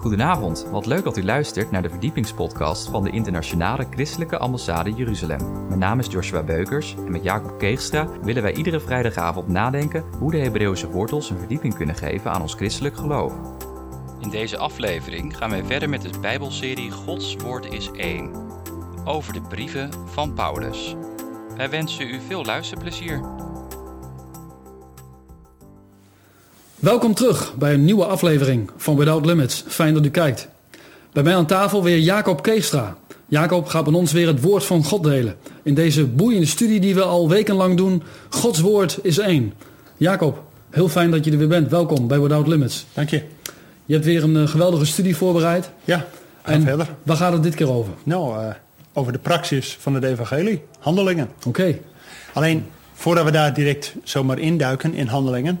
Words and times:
Goedenavond, 0.00 0.66
wat 0.70 0.86
leuk 0.86 1.04
dat 1.04 1.16
u 1.16 1.24
luistert 1.24 1.70
naar 1.70 1.82
de 1.82 1.90
verdiepingspodcast 1.90 2.88
van 2.88 3.04
de 3.04 3.10
Internationale 3.10 3.86
Christelijke 3.90 4.38
Ambassade 4.38 4.92
Jeruzalem. 4.92 5.66
Mijn 5.66 5.78
naam 5.78 5.98
is 5.98 6.06
Joshua 6.06 6.42
Beukers 6.42 6.94
en 6.96 7.10
met 7.10 7.22
Jacob 7.22 7.58
Keegstra 7.58 8.08
willen 8.22 8.42
wij 8.42 8.54
iedere 8.54 8.80
vrijdagavond 8.80 9.48
nadenken 9.48 10.04
hoe 10.18 10.30
de 10.30 10.38
Hebreeuwse 10.38 10.90
wortels 10.90 11.30
een 11.30 11.38
verdieping 11.38 11.74
kunnen 11.74 11.94
geven 11.94 12.30
aan 12.30 12.42
ons 12.42 12.54
christelijk 12.54 12.96
geloof. 12.96 13.32
In 14.18 14.30
deze 14.30 14.58
aflevering 14.58 15.36
gaan 15.36 15.50
wij 15.50 15.64
verder 15.64 15.88
met 15.88 16.02
de 16.02 16.18
Bijbelserie 16.20 16.90
Gods 16.90 17.36
Woord 17.36 17.72
is 17.72 17.90
één, 17.90 18.30
over 19.04 19.32
de 19.32 19.42
brieven 19.42 19.90
van 20.04 20.34
Paulus. 20.34 20.96
Wij 21.56 21.70
wensen 21.70 22.08
u 22.08 22.20
veel 22.20 22.44
luisterplezier. 22.44 23.20
Welkom 26.80 27.14
terug 27.14 27.54
bij 27.56 27.74
een 27.74 27.84
nieuwe 27.84 28.04
aflevering 28.04 28.70
van 28.76 28.96
Without 28.96 29.26
Limits. 29.26 29.64
Fijn 29.66 29.94
dat 29.94 30.04
u 30.04 30.10
kijkt. 30.10 30.48
Bij 31.12 31.22
mij 31.22 31.34
aan 31.34 31.46
tafel 31.46 31.82
weer 31.82 31.98
Jacob 31.98 32.42
Keestra. 32.42 32.96
Jacob 33.26 33.66
gaat 33.66 33.84
met 33.86 33.94
ons 33.94 34.12
weer 34.12 34.26
het 34.26 34.40
woord 34.40 34.64
van 34.64 34.84
God 34.84 35.04
delen. 35.04 35.36
In 35.62 35.74
deze 35.74 36.06
boeiende 36.06 36.46
studie 36.46 36.80
die 36.80 36.94
we 36.94 37.02
al 37.02 37.28
wekenlang 37.28 37.76
doen. 37.76 38.02
Gods 38.28 38.60
woord 38.60 38.98
is 39.02 39.18
één. 39.18 39.52
Jacob, 39.96 40.42
heel 40.70 40.88
fijn 40.88 41.10
dat 41.10 41.24
je 41.24 41.30
er 41.30 41.38
weer 41.38 41.48
bent. 41.48 41.70
Welkom 41.70 42.08
bij 42.08 42.20
Without 42.20 42.46
Limits. 42.46 42.86
Dank 42.94 43.10
je. 43.10 43.22
Je 43.84 43.92
hebt 43.94 44.04
weer 44.04 44.22
een 44.22 44.36
uh, 44.36 44.48
geweldige 44.48 44.86
studie 44.86 45.16
voorbereid. 45.16 45.70
Ja, 45.84 46.06
en 46.42 46.62
verder. 46.62 46.88
waar 47.02 47.16
gaat 47.16 47.32
het 47.32 47.42
dit 47.42 47.54
keer 47.54 47.70
over? 47.70 47.92
Nou, 48.02 48.42
uh, 48.42 48.48
over 48.92 49.12
de 49.12 49.18
praxis 49.18 49.76
van 49.80 49.94
het 49.94 50.04
evangelie. 50.04 50.62
Handelingen. 50.78 51.28
Oké. 51.36 51.48
Okay. 51.48 51.80
Alleen, 52.32 52.66
voordat 52.92 53.24
we 53.24 53.30
daar 53.30 53.54
direct 53.54 53.94
zomaar 54.04 54.38
induiken 54.38 54.94
in 54.94 55.06
handelingen... 55.06 55.60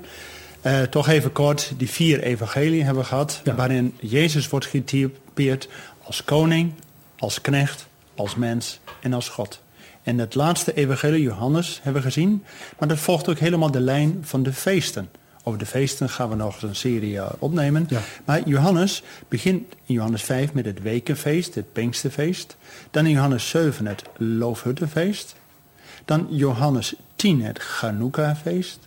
Uh, 0.62 0.82
toch 0.82 1.08
even 1.08 1.32
kort, 1.32 1.72
die 1.76 1.90
vier 1.90 2.22
evangelieën 2.22 2.84
hebben 2.84 3.02
we 3.02 3.08
gehad... 3.08 3.40
Ja. 3.44 3.54
waarin 3.54 3.94
Jezus 4.00 4.48
wordt 4.48 4.66
getypeerd 4.66 5.68
als 6.02 6.24
koning, 6.24 6.72
als 7.18 7.40
knecht, 7.40 7.86
als 8.14 8.34
mens 8.34 8.80
en 9.00 9.12
als 9.12 9.28
God. 9.28 9.60
En 10.02 10.18
het 10.18 10.34
laatste 10.34 10.74
evangelie, 10.74 11.22
Johannes, 11.22 11.80
hebben 11.82 12.02
we 12.02 12.08
gezien... 12.08 12.44
maar 12.78 12.88
dat 12.88 12.98
volgt 12.98 13.28
ook 13.28 13.38
helemaal 13.38 13.70
de 13.70 13.80
lijn 13.80 14.18
van 14.22 14.42
de 14.42 14.52
feesten... 14.52 15.08
Over 15.42 15.58
de 15.58 15.66
feesten 15.66 16.08
gaan 16.08 16.28
we 16.28 16.34
nog 16.34 16.62
een 16.62 16.76
serie 16.76 17.12
uh, 17.12 17.26
opnemen. 17.38 17.86
Ja. 17.88 18.00
Maar 18.24 18.48
Johannes 18.48 19.02
begint 19.28 19.74
in 19.84 19.94
Johannes 19.94 20.22
5 20.22 20.52
met 20.52 20.64
het 20.64 20.82
wekenfeest, 20.82 21.54
het 21.54 21.72
Pinksterfeest. 21.72 22.56
Dan 22.90 23.06
in 23.06 23.12
Johannes 23.12 23.48
7 23.48 23.86
het 23.86 24.02
Loofhuttenfeest. 24.16 25.34
Dan 26.04 26.26
Johannes 26.30 26.94
10 27.16 27.42
het 27.42 27.58
Chanukka-feest. 27.58 28.78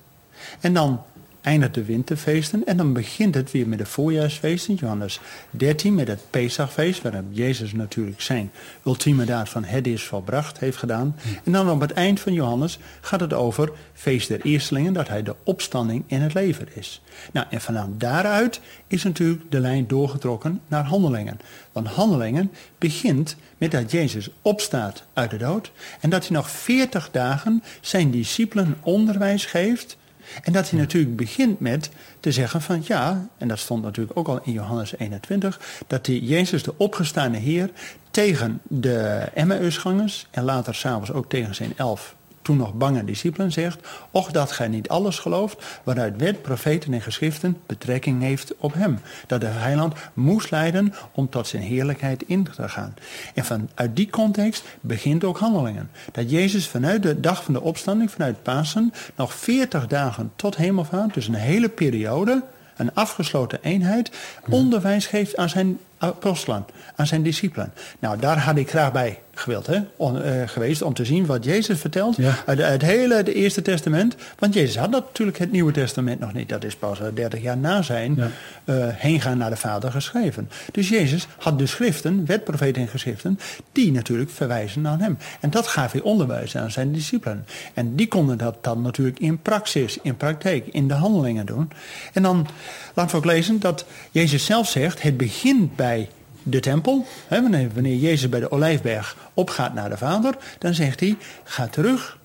En 0.60 0.74
dan 0.74 1.04
eindigt 1.44 1.74
de 1.74 1.84
winterfeesten 1.84 2.66
en 2.66 2.78
dan 2.78 2.94
begint 2.94 3.36
het 3.36 3.52
weer 3.52 3.68
met 3.68 3.78
de 3.78 3.86
voorjaarsfeesten. 3.86 4.76
Johannes 4.76 5.20
13 5.50 5.96
met 5.96 6.08
het 6.08 6.22
Pesachfeest, 6.30 7.02
waarin 7.02 7.28
Jezus 7.32 7.74
natuurlijk 7.74 8.22
zijn 8.22 8.52
ultieme 8.86 9.26
daad 9.26 9.50
van 9.50 9.64
het 9.64 9.88
is 9.88 10.04
volbracht 10.04 10.60
heeft 10.60 10.78
gedaan. 10.78 11.16
En 11.44 11.52
dan 11.52 11.70
op 11.70 11.80
het 11.80 11.92
eind 11.92 12.20
van 12.20 12.34
Johannes 12.34 12.80
gaat 13.02 13.20
het 13.20 13.34
over 13.34 13.72
feest 13.94 14.28
der 14.28 14.42
eerstelingen, 14.42 14.94
dat 14.94 15.08
hij 15.08 15.24
de 15.24 15.36
opstanding 15.44 16.04
in 16.08 16.22
het 16.22 16.34
leven 16.34 16.68
is. 16.74 17.02
Nou, 17.34 17.46
en 17.50 17.62
vanaf 17.62 17.88
daaruit 17.98 18.62
is 18.88 19.04
natuurlijk 19.04 19.52
de 19.52 19.60
lijn 19.60 19.88
doorgetrokken 19.88 20.62
naar 20.68 20.84
handelingen. 20.84 21.40
Want 21.72 21.88
handelingen 21.88 22.52
begint 22.78 23.36
met 23.58 23.72
dat 23.72 23.92
Jezus 23.92 24.30
opstaat 24.42 25.04
uit 25.14 25.30
de 25.30 25.38
dood 25.38 25.72
en 26.00 26.10
dat 26.10 26.28
hij 26.28 26.38
nog 26.38 26.50
40 26.50 27.12
dagen 27.12 27.64
zijn 27.82 28.12
discipelen 28.12 28.78
onderwijs 28.82 29.46
geeft 29.46 29.98
en 30.44 30.54
dat 30.54 30.70
hij 30.70 30.80
natuurlijk 30.80 31.16
begint 31.16 31.60
met 31.60 31.90
te 32.20 32.32
zeggen 32.32 32.62
van 32.62 32.84
ja, 32.86 33.28
en 33.38 33.48
dat 33.48 33.60
stond 33.60 33.84
natuurlijk 33.84 34.18
ook 34.18 34.28
al 34.28 34.40
in 34.44 34.52
Johannes 34.52 34.98
21, 34.98 35.60
dat 35.88 36.06
hij 36.06 36.18
Jezus 36.18 36.64
de 36.64 36.78
opgestane 36.78 37.38
Heer 37.38 37.70
tegen 38.12 38.62
de 38.64 39.28
Emmausgangers 39.34 40.28
en 40.32 40.44
later 40.44 40.76
s'avonds 40.76 41.12
ook 41.12 41.30
tegen 41.30 41.56
zijn 41.56 41.74
elf 41.76 42.16
toen 42.44 42.58
nog 42.58 42.74
bange 42.74 43.06
discipelen 43.06 43.52
zegt, 43.52 43.88
och 44.12 44.32
dat 44.32 44.52
gij 44.52 44.68
niet 44.68 44.90
alles 44.90 45.20
gelooft, 45.20 45.64
waaruit 45.84 46.18
wet, 46.18 46.42
profeten 46.42 46.94
en 46.94 47.02
geschriften 47.02 47.58
betrekking 47.66 48.22
heeft 48.22 48.54
op 48.58 48.74
hem. 48.74 49.00
Dat 49.28 49.42
de 49.42 49.48
heiland 49.48 49.94
moest 50.14 50.52
leiden 50.52 50.94
om 51.12 51.30
tot 51.30 51.48
zijn 51.48 51.64
heerlijkheid 51.64 52.24
in 52.28 52.44
te 52.44 52.70
gaan. 52.70 52.94
En 53.34 53.46
vanuit 53.46 53.96
die 53.96 54.10
context 54.10 54.64
begint 54.82 55.24
ook 55.24 55.38
handelingen. 55.38 55.90
Dat 56.12 56.30
Jezus 56.30 56.68
vanuit 56.68 57.04
de 57.04 57.20
dag 57.20 57.44
van 57.44 57.54
de 57.54 57.62
opstanding, 57.62 58.12
vanuit 58.12 58.44
Pasen, 58.44 58.94
nog 59.16 59.34
40 59.34 59.88
dagen 59.88 60.32
tot 60.36 60.56
hemelvaart, 60.56 61.14
dus 61.14 61.28
een 61.28 61.34
hele 61.34 61.70
periode, 61.70 62.44
een 62.78 62.94
afgesloten 62.94 63.60
eenheid, 63.62 64.12
onderwijs 64.50 65.06
geeft 65.06 65.38
aan 65.38 65.50
zijn 65.50 65.80
apostelen, 65.98 66.66
aan 66.96 67.08
zijn 67.08 67.24
discipelen. 67.24 67.74
Nou, 68.00 68.20
daar 68.20 68.40
had 68.40 68.58
ik 68.58 68.70
graag 68.70 68.92
bij 68.92 69.20
gewild, 69.34 69.68
hè, 69.68 69.80
uh, 70.00 70.48
geweest 70.48 70.82
om 70.82 70.94
te 70.94 71.06
zien 71.06 71.26
wat 71.26 71.44
Jezus 71.44 71.80
vertelt 71.80 72.16
ja. 72.16 72.36
uit, 72.46 72.62
uit 72.62 72.82
het 72.82 72.92
hele 72.92 73.16
het 73.16 73.28
Eerste 73.28 73.62
Testament. 73.62 74.16
Want 74.40 74.54
Jezus 74.54 74.78
had 74.78 74.90
natuurlijk 74.90 75.38
het 75.38 75.52
Nieuwe 75.52 75.72
Testament 75.72 76.20
nog 76.20 76.34
niet. 76.34 76.50
Dat 76.50 76.64
is 76.64 76.76
pas 76.76 77.00
30 77.14 77.42
jaar 77.42 77.58
na 77.58 77.82
zijn 77.82 78.16
ja. 78.16 78.28
uh, 78.66 78.86
heengaan 78.90 79.38
naar 79.38 79.50
de 79.50 79.56
Vader 79.56 79.92
geschreven. 79.92 80.50
Dus 80.72 80.90
Jezus 80.90 81.28
had 81.38 81.60
de 81.60 81.66
schriften, 81.66 82.26
wetprofeten 82.26 82.82
en 82.82 82.88
geschriften, 82.88 83.40
die 83.72 83.92
natuurlijk 83.92 84.30
verwijzen 84.30 84.82
naar 84.82 85.00
hem. 85.00 85.18
En 85.40 85.50
dat 85.50 85.68
gaf 85.68 85.92
hij 85.92 86.02
onderwijs 86.02 86.58
aan 86.58 86.72
zijn 86.72 86.92
discipelen. 86.92 87.46
En 87.74 87.96
die 87.96 88.08
konden 88.08 88.38
dat 88.38 88.58
dan 88.62 88.82
natuurlijk 88.82 89.20
in 89.20 89.42
praxis, 89.42 89.98
in 90.02 90.18
praktijk, 90.18 90.68
in 90.68 90.88
de 90.88 90.94
handelingen 90.94 91.46
doen. 91.46 91.72
En 92.14 92.24
dan 92.24 92.48
laten 92.94 93.12
we 93.12 93.18
ook 93.18 93.32
lezen 93.32 93.60
dat 93.60 93.86
Jezus 94.12 94.46
zelf 94.46 94.70
zegt, 94.70 95.02
het 95.02 95.18
begint 95.18 95.76
bij 95.76 96.10
de 96.44 96.60
tempel. 96.60 97.06
Wanneer, 97.28 97.96
Jezus 97.96 98.30
bij 98.30 98.40
de 98.40 98.52
Olijfberg 98.52 99.18
opgaat 99.34 99.74
naar 99.74 99.90
de 99.90 99.98
Vader, 99.98 100.38
dan 100.60 100.74
zegt 100.74 101.00
hij, 101.00 101.18
ga 101.44 101.68
terug. 101.68 102.18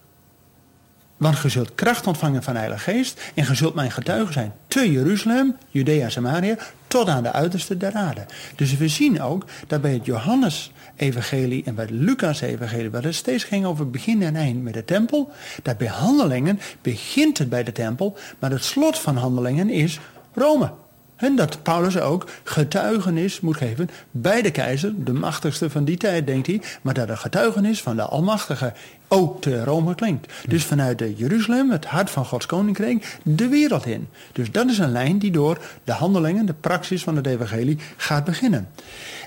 Want 1.16 1.36
ge 1.36 1.48
zult 1.48 1.74
kracht 1.74 2.06
ontvangen 2.06 2.42
van 2.42 2.52
de 2.52 2.58
Heilige 2.58 2.90
Geest 2.90 3.20
en 3.34 3.44
ge 3.44 3.54
zult 3.54 3.74
mijn 3.74 3.90
getuige 3.90 4.32
zijn 4.32 4.52
te 4.66 4.92
Jeruzalem, 4.92 5.56
Judea, 5.68 6.08
Samaria, 6.08 6.56
tot 6.86 7.08
aan 7.08 7.22
de 7.22 7.32
uiterste 7.32 7.76
der 7.76 7.92
aarde. 7.92 8.26
Dus 8.56 8.76
we 8.76 8.88
zien 8.88 9.22
ook 9.22 9.44
dat 9.66 9.80
bij 9.80 9.92
het 9.92 10.04
Johannes-evangelie 10.04 11.62
en 11.64 11.74
bij 11.74 11.84
het 11.84 11.94
Lucas-evangelie, 11.94 12.90
waar 12.90 13.02
het 13.02 13.14
steeds 13.14 13.44
ging 13.44 13.66
over 13.66 13.90
begin 13.90 14.22
en 14.22 14.36
eind 14.36 14.62
met 14.62 14.74
de 14.74 14.84
tempel, 14.84 15.30
dat 15.62 15.78
bij 15.78 15.86
handelingen 15.86 16.60
begint 16.82 17.38
het 17.38 17.48
bij 17.48 17.64
de 17.64 17.72
tempel, 17.72 18.16
maar 18.38 18.50
het 18.50 18.64
slot 18.64 18.98
van 18.98 19.16
handelingen 19.16 19.70
is 19.70 19.98
Rome. 20.34 20.70
En 21.18 21.36
dat 21.36 21.62
Paulus 21.62 21.98
ook 21.98 22.28
getuigenis 22.44 23.40
moet 23.40 23.56
geven 23.56 23.90
bij 24.10 24.42
de 24.42 24.50
keizer, 24.50 24.92
de 25.04 25.12
machtigste 25.12 25.70
van 25.70 25.84
die 25.84 25.96
tijd, 25.96 26.26
denkt 26.26 26.46
hij. 26.46 26.62
Maar 26.82 26.94
dat 26.94 27.08
de 27.08 27.16
getuigenis 27.16 27.82
van 27.82 27.96
de 27.96 28.02
Almachtige 28.02 28.72
ook 29.08 29.40
te 29.40 29.64
Rome 29.64 29.94
klinkt. 29.94 30.32
Dus 30.48 30.64
vanuit 30.64 30.98
de 30.98 31.14
Jeruzalem, 31.14 31.70
het 31.70 31.84
hart 31.84 32.10
van 32.10 32.24
Gods 32.24 32.46
koninkrijk, 32.46 33.18
de 33.22 33.48
wereld 33.48 33.86
in. 33.86 34.08
Dus 34.32 34.50
dat 34.50 34.68
is 34.68 34.78
een 34.78 34.92
lijn 34.92 35.18
die 35.18 35.30
door 35.30 35.58
de 35.84 35.92
handelingen, 35.92 36.46
de 36.46 36.54
praxis 36.60 37.02
van 37.02 37.16
het 37.16 37.26
evangelie 37.26 37.78
gaat 37.96 38.24
beginnen. 38.24 38.68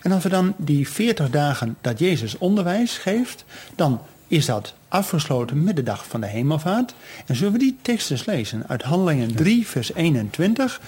En 0.02 0.12
als 0.12 0.24
we 0.24 0.30
dan 0.30 0.54
die 0.58 0.90
40 0.90 1.30
dagen 1.30 1.78
dat 1.82 2.00
Jezus 2.00 2.38
onderwijs 2.38 2.98
geeft, 2.98 3.46
dan 3.76 4.02
is 4.28 4.46
dat 4.46 4.74
afgesloten 4.88 5.64
met 5.64 5.76
de 5.76 5.84
dag 5.84 6.06
van 6.08 6.22
de 6.22 6.28
hemelvaart. 6.28 6.94
En 7.26 7.36
zullen 7.36 7.54
we 7.54 7.60
die 7.60 7.78
teksten 7.82 8.20
lezen 8.26 8.64
uit 8.68 8.82
Handelingen 8.82 9.36
3, 9.36 9.68
vers 9.68 9.94
21 9.94 10.82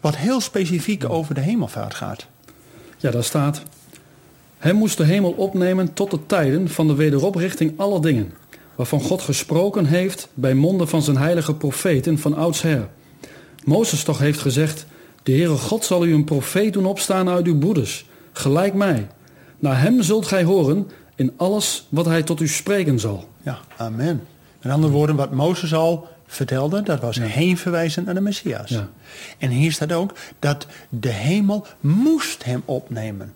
wat 0.00 0.16
heel 0.16 0.40
specifiek 0.40 1.10
over 1.10 1.34
de 1.34 1.40
hemelvaart 1.40 1.94
gaat. 1.94 2.26
Ja, 2.98 3.10
daar 3.10 3.24
staat... 3.24 3.62
Hij 4.58 4.72
moest 4.72 4.96
de 4.96 5.04
hemel 5.04 5.30
opnemen 5.30 5.92
tot 5.92 6.10
de 6.10 6.26
tijden 6.26 6.68
van 6.68 6.86
de 6.86 6.94
wederoprichting 6.94 7.72
aller 7.76 8.02
dingen, 8.02 8.32
waarvan 8.74 9.00
God 9.00 9.22
gesproken 9.22 9.84
heeft 9.84 10.28
bij 10.34 10.54
monden 10.54 10.88
van 10.88 11.02
zijn 11.02 11.16
heilige 11.16 11.54
profeten 11.54 12.18
van 12.18 12.34
oudsher. 12.34 12.88
Mozes 13.64 14.02
toch 14.02 14.18
heeft 14.18 14.40
gezegd, 14.40 14.86
de 15.22 15.32
Heere 15.32 15.56
God 15.56 15.84
zal 15.84 16.06
u 16.06 16.14
een 16.14 16.24
profeet 16.24 16.72
doen 16.72 16.86
opstaan 16.86 17.28
uit 17.28 17.46
uw 17.46 17.58
broeders, 17.58 18.06
gelijk 18.32 18.74
mij. 18.74 19.08
Naar 19.58 19.80
hem 19.80 20.02
zult 20.02 20.26
gij 20.26 20.44
horen 20.44 20.90
in 21.14 21.32
alles 21.36 21.86
wat 21.88 22.06
hij 22.06 22.22
tot 22.22 22.40
u 22.40 22.48
spreken 22.48 23.00
zal. 23.00 23.28
Ja, 23.42 23.58
amen. 23.76 24.26
Met 24.62 24.72
andere 24.72 24.92
woorden, 24.92 25.16
wat 25.16 25.32
Mozes 25.32 25.74
al 25.74 26.08
vertelde, 26.26 26.82
dat 26.82 27.00
was 27.00 27.16
ja. 27.16 27.22
heen 27.22 27.58
verwijzen 27.58 28.04
naar 28.04 28.14
de 28.14 28.20
Messias. 28.20 28.70
Ja. 28.70 28.88
En 29.38 29.50
hier 29.50 29.72
staat 29.72 29.92
ook 29.92 30.14
dat 30.38 30.66
de 30.88 31.08
hemel 31.08 31.66
moest 31.80 32.44
hem 32.44 32.62
opnemen. 32.64 33.34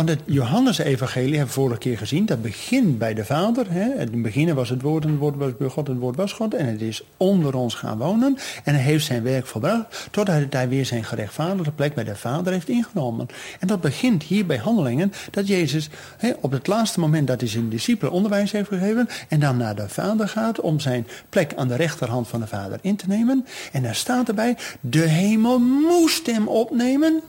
Want 0.00 0.12
het 0.12 0.22
Johannes-evangelie 0.24 1.36
hebben 1.36 1.46
we 1.46 1.60
vorige 1.60 1.78
keer 1.78 1.98
gezien. 1.98 2.26
Dat 2.26 2.42
begint 2.42 2.98
bij 2.98 3.14
de 3.14 3.24
Vader. 3.24 3.66
Hè. 3.70 3.92
In 3.92 3.98
het 3.98 4.22
begin 4.22 4.54
was 4.54 4.68
het 4.68 4.82
woord 4.82 5.04
en 5.04 5.10
het 5.10 5.18
woord 5.18 5.36
was 5.36 5.56
bij 5.56 5.68
God 5.68 5.86
en 5.86 5.92
het 5.92 6.00
woord 6.00 6.16
was 6.16 6.32
God. 6.32 6.54
En 6.54 6.66
het 6.66 6.80
is 6.80 7.02
onder 7.16 7.54
ons 7.54 7.74
gaan 7.74 7.98
wonen. 7.98 8.36
En 8.64 8.74
hij 8.74 8.82
heeft 8.82 9.04
zijn 9.04 9.22
werk 9.22 9.46
volbracht. 9.46 10.08
Totdat 10.10 10.42
hij 10.50 10.68
weer 10.68 10.86
zijn 10.86 11.04
gerechtvaardigde 11.04 11.72
plek 11.72 11.94
bij 11.94 12.04
de 12.04 12.16
Vader 12.16 12.52
heeft 12.52 12.68
ingenomen. 12.68 13.26
En 13.58 13.66
dat 13.66 13.80
begint 13.80 14.22
hier 14.22 14.46
bij 14.46 14.56
handelingen. 14.56 15.12
Dat 15.30 15.46
Jezus 15.46 15.88
hè, 16.16 16.30
op 16.40 16.50
het 16.50 16.66
laatste 16.66 17.00
moment 17.00 17.26
dat 17.26 17.40
hij 17.40 17.48
zijn 17.48 17.68
discipelen 17.68 18.12
onderwijs 18.12 18.52
heeft 18.52 18.68
gegeven. 18.68 19.08
En 19.28 19.40
dan 19.40 19.56
naar 19.56 19.74
de 19.74 19.88
Vader 19.88 20.28
gaat 20.28 20.60
om 20.60 20.80
zijn 20.80 21.06
plek 21.28 21.54
aan 21.54 21.68
de 21.68 21.76
rechterhand 21.76 22.28
van 22.28 22.40
de 22.40 22.46
Vader 22.46 22.78
in 22.82 22.96
te 22.96 23.08
nemen. 23.08 23.46
En 23.72 23.82
daar 23.82 23.94
staat 23.94 24.28
erbij. 24.28 24.56
De 24.80 25.06
hemel 25.06 25.58
moest 25.58 26.26
hem 26.26 26.48
opnemen. 26.48 27.22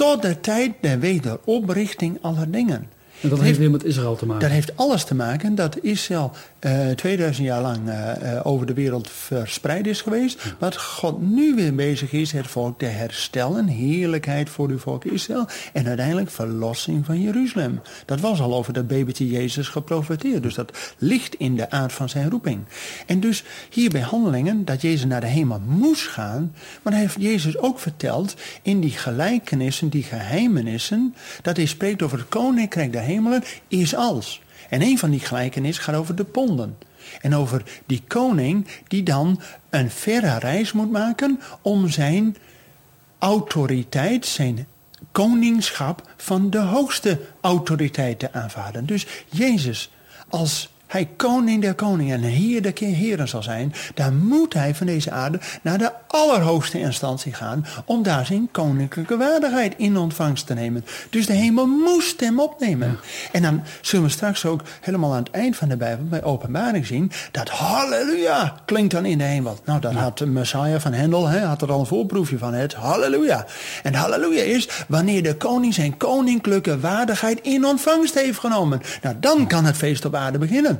Tot 0.00 0.22
de 0.22 0.40
tijd 0.40 0.72
der 0.80 0.98
wederoprichting 0.98 2.18
aller 2.20 2.50
dingen. 2.50 2.88
En 3.20 3.28
dat 3.28 3.40
heeft 3.40 3.58
weer 3.58 3.70
met 3.70 3.84
Israël 3.84 4.16
te 4.16 4.26
maken. 4.26 4.42
Dat 4.42 4.50
heeft 4.50 4.76
alles 4.76 5.04
te 5.04 5.14
maken 5.14 5.54
dat 5.54 5.78
Israël 5.82 6.32
uh, 6.60 6.90
eh, 6.90 6.96
2000 6.96 7.46
jaar 7.46 7.62
lang 7.62 7.88
uh, 7.88 8.40
over 8.42 8.66
de 8.66 8.74
wereld 8.74 9.10
verspreid 9.10 9.86
is 9.86 10.00
geweest. 10.00 10.42
Ja. 10.42 10.50
Maar 10.58 10.72
God 10.72 11.22
nu 11.22 11.54
weer 11.54 11.74
bezig 11.74 12.12
is 12.12 12.32
het 12.32 12.46
volk 12.46 12.78
te 12.78 12.84
herstellen. 12.84 13.66
Heerlijkheid 13.66 14.50
voor 14.50 14.68
uw 14.68 14.78
volk 14.78 15.04
Israël. 15.04 15.46
En 15.72 15.86
uiteindelijk 15.86 16.30
verlossing 16.30 17.06
van 17.06 17.20
Jeruzalem. 17.22 17.80
Dat 18.04 18.20
was 18.20 18.40
al 18.40 18.54
over 18.54 18.72
dat 18.72 18.88
babytje 18.88 19.28
Jezus 19.28 19.68
geprofeteerd. 19.68 20.42
Dus 20.42 20.54
dat 20.54 20.94
ligt 20.98 21.34
in 21.34 21.56
de 21.56 21.70
aard 21.70 21.92
van 21.92 22.08
zijn 22.08 22.30
roeping. 22.30 22.60
En 23.06 23.20
dus 23.20 23.44
hier 23.70 23.90
bij 23.90 24.00
handelingen 24.00 24.64
dat 24.64 24.82
Jezus 24.82 25.04
naar 25.04 25.20
de 25.20 25.26
hemel 25.26 25.60
moest 25.66 26.06
gaan. 26.06 26.54
Maar 26.82 26.92
hij 26.92 27.02
heeft 27.02 27.16
Jezus 27.18 27.58
ook 27.58 27.78
verteld 27.78 28.34
in 28.62 28.80
die 28.80 28.90
gelijkenissen, 28.90 29.88
die 29.88 30.02
geheimenissen. 30.02 31.14
Dat 31.42 31.56
hij 31.56 31.66
spreekt 31.66 32.02
over 32.02 32.18
het 32.18 32.28
koninkrijk 32.28 32.92
der 32.92 33.02
is 33.68 33.94
als. 33.94 34.40
En 34.68 34.82
een 34.82 34.98
van 34.98 35.10
die 35.10 35.20
gelijkenissen 35.20 35.84
gaat 35.84 35.94
over 35.94 36.14
de 36.14 36.24
ponden. 36.24 36.78
En 37.20 37.34
over 37.34 37.62
die 37.86 38.02
koning 38.06 38.66
die 38.88 39.02
dan 39.02 39.40
een 39.70 39.90
verre 39.90 40.38
reis 40.38 40.72
moet 40.72 40.90
maken 40.90 41.40
om 41.62 41.88
zijn 41.88 42.36
autoriteit, 43.18 44.26
zijn 44.26 44.66
koningschap 45.12 46.14
van 46.16 46.50
de 46.50 46.58
hoogste 46.58 47.20
autoriteit 47.40 48.18
te 48.18 48.32
aanvaarden. 48.32 48.86
Dus 48.86 49.06
Jezus 49.30 49.90
als 50.28 50.70
hij 50.90 51.08
koning 51.16 51.62
der 51.62 51.74
koningen 51.74 52.22
en 52.22 52.28
heer 52.28 52.62
der 52.62 52.72
heren 52.78 53.28
zal 53.28 53.42
zijn, 53.42 53.72
dan 53.94 54.26
moet 54.26 54.54
hij 54.54 54.74
van 54.74 54.86
deze 54.86 55.10
aarde 55.10 55.40
naar 55.62 55.78
de 55.78 55.92
allerhoogste 56.06 56.78
instantie 56.78 57.32
gaan 57.32 57.66
om 57.84 58.02
daar 58.02 58.26
zijn 58.26 58.48
koninklijke 58.52 59.16
waardigheid 59.16 59.74
in 59.76 59.96
ontvangst 59.96 60.46
te 60.46 60.54
nemen. 60.54 60.84
Dus 61.10 61.26
de 61.26 61.32
hemel 61.32 61.66
moest 61.66 62.20
hem 62.20 62.40
opnemen. 62.40 62.98
En 63.32 63.42
dan 63.42 63.62
zullen 63.80 64.04
we 64.04 64.10
straks 64.10 64.44
ook 64.44 64.62
helemaal 64.80 65.12
aan 65.12 65.22
het 65.22 65.30
eind 65.30 65.56
van 65.56 65.68
de 65.68 65.76
Bijbel 65.76 66.04
bij 66.04 66.22
openbaring 66.22 66.86
zien 66.86 67.12
dat 67.30 67.48
halleluja 67.48 68.54
klinkt 68.64 68.92
dan 68.92 69.04
in 69.04 69.18
de 69.18 69.24
hemel. 69.24 69.58
Nou, 69.64 69.80
dat 69.80 69.92
had 69.92 70.18
de 70.18 70.26
Messiah 70.26 70.80
van 70.80 70.92
Hendel, 70.92 71.28
hè, 71.28 71.40
had 71.40 71.62
er 71.62 71.72
al 71.72 71.80
een 71.80 71.86
voorproefje 71.86 72.38
van 72.38 72.54
het 72.54 72.74
halleluja. 72.74 73.46
En 73.82 73.94
halleluja 73.94 74.42
is 74.42 74.68
wanneer 74.88 75.22
de 75.22 75.36
koning 75.36 75.74
zijn 75.74 75.96
koninklijke 75.96 76.80
waardigheid 76.80 77.40
in 77.42 77.64
ontvangst 77.64 78.14
heeft 78.14 78.38
genomen. 78.38 78.80
Nou, 79.02 79.16
dan 79.20 79.46
kan 79.46 79.64
het 79.64 79.76
feest 79.76 80.04
op 80.04 80.14
aarde 80.14 80.38
beginnen. 80.38 80.79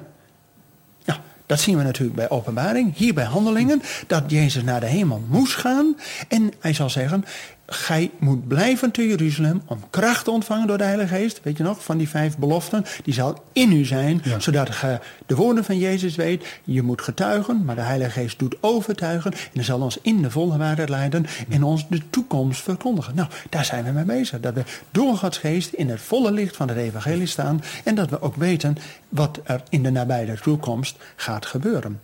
Dat 1.50 1.60
zien 1.60 1.76
we 1.76 1.82
natuurlijk 1.82 2.16
bij 2.16 2.30
openbaring, 2.30 2.96
hier 2.96 3.14
bij 3.14 3.24
handelingen, 3.24 3.82
dat 4.06 4.22
Jezus 4.26 4.62
naar 4.62 4.80
de 4.80 4.86
hemel 4.86 5.22
moest 5.28 5.56
gaan. 5.56 5.96
En 6.28 6.52
hij 6.60 6.72
zal 6.72 6.90
zeggen, 6.90 7.24
gij 7.72 8.10
moet 8.18 8.48
blijven 8.48 8.90
te 8.90 9.08
Jeruzalem 9.08 9.62
om 9.66 9.78
kracht 9.90 10.24
te 10.24 10.30
ontvangen 10.30 10.66
door 10.66 10.78
de 10.78 10.84
Heilige 10.84 11.14
Geest. 11.14 11.40
Weet 11.42 11.56
je 11.56 11.62
nog, 11.62 11.84
van 11.84 11.98
die 11.98 12.08
vijf 12.08 12.36
beloften. 12.36 12.84
Die 13.04 13.14
zal 13.14 13.44
in 13.52 13.72
u 13.72 13.84
zijn, 13.84 14.22
zodat 14.38 14.70
ge 14.70 14.98
de 15.26 15.34
woorden 15.34 15.64
van 15.64 15.78
Jezus 15.78 16.16
weet. 16.16 16.46
Je 16.64 16.82
moet 16.82 17.02
getuigen, 17.02 17.64
maar 17.64 17.74
de 17.74 17.80
Heilige 17.80 18.10
Geest 18.10 18.38
doet 18.38 18.56
overtuigen. 18.60 19.32
En 19.32 19.38
hij 19.52 19.64
zal 19.64 19.80
ons 19.80 19.98
in 20.02 20.22
de 20.22 20.30
volle 20.30 20.56
waarheid 20.56 20.88
leiden 20.88 21.26
en 21.48 21.62
ons 21.62 21.88
de 21.88 22.10
toekomst 22.10 22.60
verkondigen. 22.60 23.14
Nou, 23.14 23.28
daar 23.48 23.64
zijn 23.64 23.84
we 23.84 23.90
mee 23.90 24.04
bezig. 24.04 24.40
Dat 24.40 24.54
we 24.54 24.64
door 24.90 25.16
Gods 25.16 25.38
Geest 25.38 25.72
in 25.72 25.90
het 25.90 26.00
volle 26.00 26.32
licht 26.32 26.56
van 26.56 26.68
het 26.68 26.76
evangelie 26.76 27.26
staan. 27.26 27.62
En 27.84 27.94
dat 27.94 28.10
we 28.10 28.22
ook 28.22 28.36
weten 28.36 28.76
wat 29.08 29.40
er 29.44 29.62
in 29.68 29.82
de 29.82 29.90
nabije 29.90 30.38
toekomst 30.40 30.96
gaat 31.16 31.46
gebeuren. 31.46 32.00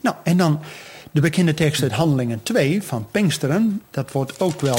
Nou, 0.00 0.16
en 0.24 0.36
dan... 0.36 0.60
De 1.10 1.20
bekende 1.20 1.54
tekst 1.54 1.82
uit 1.82 1.92
Handelingen 1.92 2.42
2 2.42 2.82
van 2.82 3.06
Pinksteren, 3.10 3.82
dat 3.90 4.12
wordt 4.12 4.40
ook 4.40 4.60
wel 4.60 4.78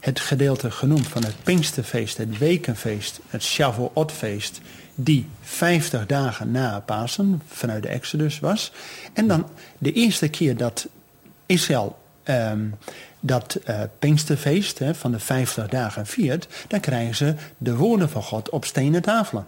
het 0.00 0.20
gedeelte 0.20 0.70
genoemd 0.70 1.06
van 1.06 1.24
het 1.24 1.34
Pinksterfeest, 1.42 2.16
het 2.16 2.38
Wekenfeest, 2.38 3.20
het 3.28 3.42
Shavuotfeest, 3.42 4.60
die 4.94 5.26
50 5.40 6.06
dagen 6.06 6.50
na 6.50 6.80
Pasen 6.80 7.42
vanuit 7.46 7.82
de 7.82 7.88
Exodus 7.88 8.40
was. 8.40 8.72
En 9.12 9.28
dan 9.28 9.46
de 9.78 9.92
eerste 9.92 10.28
keer 10.28 10.56
dat 10.56 10.88
Israël 11.46 11.98
um, 12.24 12.74
dat 13.20 13.58
uh, 13.66 13.80
Pinksterfeest 13.98 14.78
hè, 14.78 14.94
van 14.94 15.12
de 15.12 15.18
50 15.18 15.68
dagen 15.68 16.06
viert, 16.06 16.48
dan 16.68 16.80
krijgen 16.80 17.14
ze 17.14 17.34
de 17.58 17.76
woorden 17.76 18.10
van 18.10 18.22
God 18.22 18.48
op 18.48 18.64
stenen 18.64 19.02
tafelen. 19.02 19.46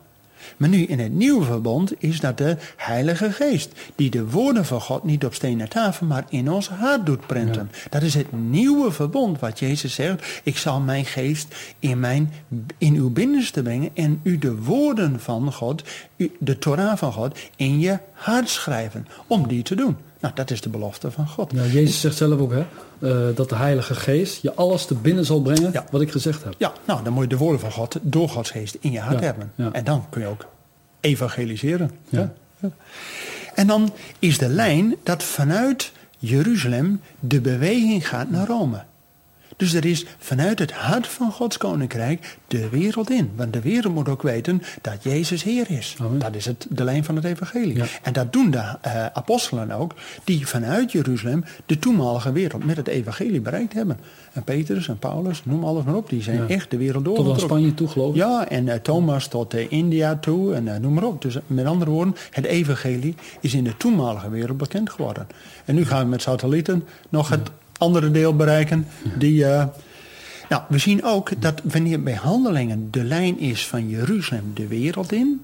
Maar 0.56 0.68
nu 0.68 0.84
in 0.84 0.98
het 0.98 1.12
nieuwe 1.12 1.44
verbond 1.44 1.92
is 2.02 2.20
dat 2.20 2.38
de 2.38 2.56
Heilige 2.76 3.32
Geest. 3.32 3.72
Die 3.94 4.10
de 4.10 4.30
woorden 4.30 4.64
van 4.64 4.80
God 4.80 5.04
niet 5.04 5.24
op 5.24 5.34
stenen 5.34 5.68
tafel, 5.68 6.06
maar 6.06 6.24
in 6.28 6.50
ons 6.50 6.68
hart 6.68 7.06
doet 7.06 7.26
printen. 7.26 7.70
Dat 7.90 8.02
is 8.02 8.14
het 8.14 8.32
nieuwe 8.32 8.92
verbond 8.92 9.40
wat 9.40 9.58
Jezus 9.58 9.94
zegt. 9.94 10.40
Ik 10.42 10.56
zal 10.56 10.80
mijn 10.80 11.04
geest 11.04 11.54
in, 11.78 12.00
mijn, 12.00 12.32
in 12.78 12.94
uw 12.94 13.10
binnenste 13.10 13.62
brengen 13.62 13.90
en 13.94 14.20
u 14.22 14.38
de 14.38 14.56
woorden 14.56 15.20
van 15.20 15.52
God, 15.52 15.82
de 16.38 16.58
Torah 16.58 16.96
van 16.96 17.12
God, 17.12 17.38
in 17.56 17.80
je 17.80 17.98
hart 18.12 18.48
schrijven. 18.48 19.06
Om 19.26 19.48
die 19.48 19.62
te 19.62 19.74
doen. 19.74 19.96
Nou, 20.20 20.34
dat 20.34 20.50
is 20.50 20.60
de 20.60 20.68
belofte 20.68 21.10
van 21.10 21.28
God. 21.28 21.52
Ja, 21.54 21.64
Jezus 21.64 22.00
zegt 22.00 22.16
zelf 22.16 22.40
ook 22.40 22.52
hè, 22.52 22.64
uh, 22.98 23.36
dat 23.36 23.48
de 23.48 23.56
Heilige 23.56 23.94
Geest 23.94 24.42
je 24.42 24.54
alles 24.54 24.84
te 24.84 24.94
binnen 24.94 25.24
zal 25.24 25.42
brengen 25.42 25.84
wat 25.90 26.00
ik 26.00 26.10
gezegd 26.10 26.44
heb. 26.44 26.54
Ja, 26.58 26.72
nou 26.84 27.04
dan 27.04 27.12
moet 27.12 27.22
je 27.22 27.28
de 27.28 27.36
woorden 27.36 27.60
van 27.60 27.72
God 27.72 27.98
door 28.02 28.28
Gods 28.28 28.50
Geest 28.50 28.76
in 28.80 28.92
je 28.92 29.00
hart 29.00 29.20
hebben. 29.20 29.52
En 29.72 29.84
dan 29.84 30.06
kun 30.10 30.20
je 30.20 30.26
ook 30.26 30.46
evangeliseren. 31.00 31.90
Ja. 32.08 32.32
En 33.54 33.66
dan 33.66 33.92
is 34.18 34.38
de 34.38 34.48
lijn 34.48 34.94
dat 35.02 35.22
vanuit 35.22 35.92
Jeruzalem 36.18 37.00
de 37.20 37.40
beweging 37.40 38.08
gaat 38.08 38.30
naar 38.30 38.46
Rome. 38.46 38.82
Dus 39.60 39.74
er 39.74 39.84
is 39.84 40.06
vanuit 40.18 40.58
het 40.58 40.72
hart 40.72 41.06
van 41.06 41.32
Gods 41.32 41.56
koninkrijk 41.56 42.38
de 42.46 42.68
wereld 42.68 43.10
in. 43.10 43.30
Want 43.36 43.52
de 43.52 43.60
wereld 43.60 43.94
moet 43.94 44.08
ook 44.08 44.22
weten 44.22 44.62
dat 44.82 45.02
Jezus 45.02 45.42
Heer 45.42 45.70
is. 45.70 45.96
Dat 46.18 46.34
is 46.34 46.44
het, 46.44 46.66
de 46.68 46.84
lijn 46.84 47.04
van 47.04 47.16
het 47.16 47.24
evangelie. 47.24 47.82
En 48.02 48.12
dat 48.12 48.32
doen 48.32 48.50
de 48.50 48.58
uh, 48.58 49.06
apostelen 49.06 49.70
ook, 49.70 49.94
die 50.24 50.46
vanuit 50.46 50.92
Jeruzalem 50.92 51.44
de 51.66 51.78
toenmalige 51.78 52.32
wereld 52.32 52.64
met 52.64 52.76
het 52.76 52.88
evangelie 52.88 53.40
bereikt 53.40 53.72
hebben. 53.72 53.98
En 54.32 54.44
Petrus 54.44 54.88
en 54.88 54.98
Paulus, 54.98 55.44
noem 55.44 55.64
alles 55.64 55.84
maar 55.84 55.94
op, 55.94 56.08
die 56.08 56.22
zijn 56.22 56.48
echt 56.48 56.70
de 56.70 56.76
wereld 56.76 57.04
door. 57.04 57.16
Tot 57.16 57.32
aan 57.32 57.40
Spanje 57.40 57.74
toe 57.74 57.88
geloof 57.88 58.10
ik. 58.10 58.16
Ja, 58.16 58.48
en 58.48 58.66
uh, 58.66 58.74
Thomas 58.74 59.28
tot 59.28 59.54
uh, 59.54 59.72
India 59.72 60.16
toe 60.16 60.54
en 60.54 60.80
noem 60.80 60.92
maar 60.92 61.04
op. 61.04 61.22
Dus 61.22 61.36
met 61.46 61.66
andere 61.66 61.90
woorden, 61.90 62.16
het 62.30 62.44
evangelie 62.44 63.14
is 63.40 63.54
in 63.54 63.64
de 63.64 63.76
toenmalige 63.76 64.30
wereld 64.30 64.56
bekend 64.56 64.90
geworden. 64.90 65.26
En 65.64 65.74
nu 65.74 65.84
gaan 65.84 66.02
we 66.02 66.10
met 66.10 66.22
satellieten 66.22 66.84
nog 67.08 67.28
het 67.28 67.50
andere 67.80 68.10
deel 68.10 68.36
bereiken. 68.36 68.86
Die, 69.18 69.44
uh, 69.44 69.64
nou, 70.48 70.62
we 70.68 70.78
zien 70.78 71.04
ook 71.04 71.42
dat 71.42 71.60
wanneer 71.64 72.02
bij 72.02 72.14
handelingen 72.14 72.88
de 72.90 73.04
lijn 73.04 73.38
is 73.38 73.66
van 73.66 73.88
Jeruzalem 73.88 74.50
de 74.54 74.66
wereld 74.66 75.12
in, 75.12 75.40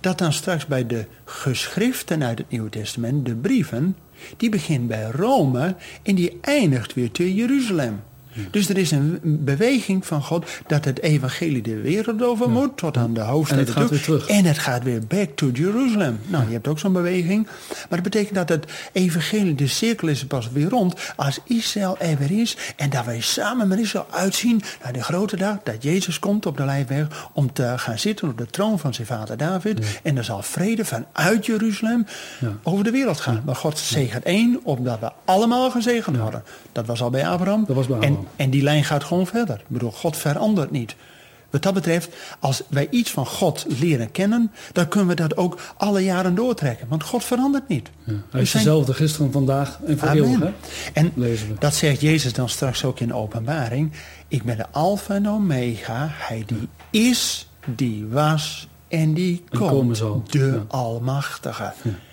dat 0.00 0.18
dan 0.18 0.32
straks 0.32 0.66
bij 0.66 0.86
de 0.86 1.06
geschriften 1.24 2.24
uit 2.24 2.38
het 2.38 2.50
Nieuwe 2.50 2.70
Testament, 2.70 3.26
de 3.26 3.34
brieven, 3.34 3.96
die 4.36 4.48
begint 4.48 4.88
bij 4.88 5.10
Rome 5.10 5.76
en 6.02 6.14
die 6.14 6.38
eindigt 6.40 6.94
weer 6.94 7.10
te 7.10 7.34
Jeruzalem. 7.34 8.02
Dus 8.50 8.68
er 8.68 8.78
is 8.78 8.90
een 8.90 9.20
beweging 9.22 10.06
van 10.06 10.22
God 10.22 10.50
dat 10.66 10.84
het 10.84 11.00
evangelie 11.00 11.62
de 11.62 11.80
wereld 11.80 12.22
over 12.22 12.50
moet, 12.50 12.76
tot 12.76 12.96
aan 12.96 13.14
de 13.14 13.20
hoofdstad. 13.20 13.58
En 13.58 13.64
het 13.64 13.74
gaat 13.74 13.90
weer 13.90 14.02
terug. 14.02 14.26
En 14.26 14.44
het 14.44 14.58
gaat 14.58 14.82
weer 14.82 15.06
back 15.06 15.28
to 15.34 15.50
Jerusalem. 15.50 16.20
Nou, 16.26 16.46
je 16.46 16.52
hebt 16.52 16.68
ook 16.68 16.78
zo'n 16.78 16.92
beweging. 16.92 17.46
Maar 17.68 17.86
dat 17.88 18.02
betekent 18.02 18.34
dat 18.34 18.48
het 18.48 18.66
evangelie, 18.92 19.54
de 19.54 19.66
cirkel 19.66 20.08
is 20.08 20.26
pas 20.26 20.50
weer 20.52 20.68
rond 20.68 20.94
als 21.16 21.38
Israël 21.44 21.98
er 21.98 22.18
weer 22.18 22.40
is. 22.40 22.56
En 22.76 22.90
dat 22.90 23.04
wij 23.04 23.20
samen 23.20 23.68
met 23.68 23.78
Israël 23.78 24.06
uitzien 24.10 24.62
naar 24.82 24.92
de 24.92 25.02
grote 25.02 25.36
dag 25.36 25.56
dat 25.62 25.82
Jezus 25.82 26.18
komt 26.18 26.46
op 26.46 26.56
de 26.56 26.64
lijfweg 26.64 27.28
om 27.32 27.52
te 27.52 27.72
gaan 27.76 27.98
zitten 27.98 28.28
op 28.28 28.38
de 28.38 28.46
troon 28.46 28.78
van 28.78 28.94
zijn 28.94 29.06
vader 29.06 29.36
David. 29.36 30.00
En 30.02 30.16
er 30.16 30.24
zal 30.24 30.42
vrede 30.42 30.84
vanuit 30.84 31.46
Jeruzalem 31.46 32.06
over 32.62 32.84
de 32.84 32.90
wereld 32.90 33.20
gaan. 33.20 33.42
Maar 33.44 33.56
God 33.56 33.78
zegent 33.78 34.24
één, 34.24 34.60
omdat 34.62 35.00
we 35.00 35.10
allemaal 35.24 35.70
gezegend 35.70 36.16
worden. 36.16 36.42
Dat 36.72 36.86
was 36.86 37.02
al 37.02 37.10
bij 37.10 37.28
Abraham. 37.28 37.64
Dat 37.66 37.76
was 37.76 37.86
bij 37.86 37.96
Abraham. 37.96 38.16
En 38.16 38.21
die 38.50 38.62
lijn 38.62 38.84
gaat 38.84 39.04
gewoon 39.04 39.26
verder. 39.26 39.56
Ik 39.56 39.68
bedoel, 39.68 39.90
God 39.90 40.16
verandert 40.16 40.70
niet. 40.70 40.94
Wat 41.52 41.62
dat 41.62 41.74
betreft, 41.74 42.08
als 42.38 42.62
wij 42.68 42.86
iets 42.90 43.10
van 43.10 43.26
God 43.26 43.66
leren 43.68 44.10
kennen, 44.10 44.52
dan 44.72 44.88
kunnen 44.88 45.08
we 45.08 45.14
dat 45.14 45.36
ook 45.36 45.58
alle 45.76 46.04
jaren 46.04 46.34
doortrekken. 46.34 46.88
Want 46.88 47.02
God 47.02 47.24
verandert 47.24 47.68
niet. 47.68 47.90
Ja, 48.04 48.12
hij 48.30 48.40
is 48.40 48.50
dezelfde 48.50 48.94
gisteren, 48.94 49.32
vandaag 49.32 49.78
en 49.86 49.98
voor 49.98 50.08
eeuwig. 50.08 50.50
En 50.92 51.12
dat 51.58 51.74
zegt 51.74 52.00
Jezus 52.00 52.32
dan 52.32 52.48
straks 52.48 52.84
ook 52.84 53.00
in 53.00 53.08
de 53.08 53.14
openbaring. 53.14 53.92
Ik 54.28 54.42
ben 54.42 54.56
de 54.56 54.66
alfa 54.70 55.14
en 55.14 55.28
omega. 55.28 56.08
Hij 56.10 56.44
die 56.46 56.68
is, 56.90 57.48
die 57.66 58.06
was 58.06 58.68
en 58.88 59.14
die 59.14 59.44
komt. 59.50 59.70
komen 59.70 59.96
zal. 59.96 60.22
De 60.30 60.60
Almachtige. 60.68 61.72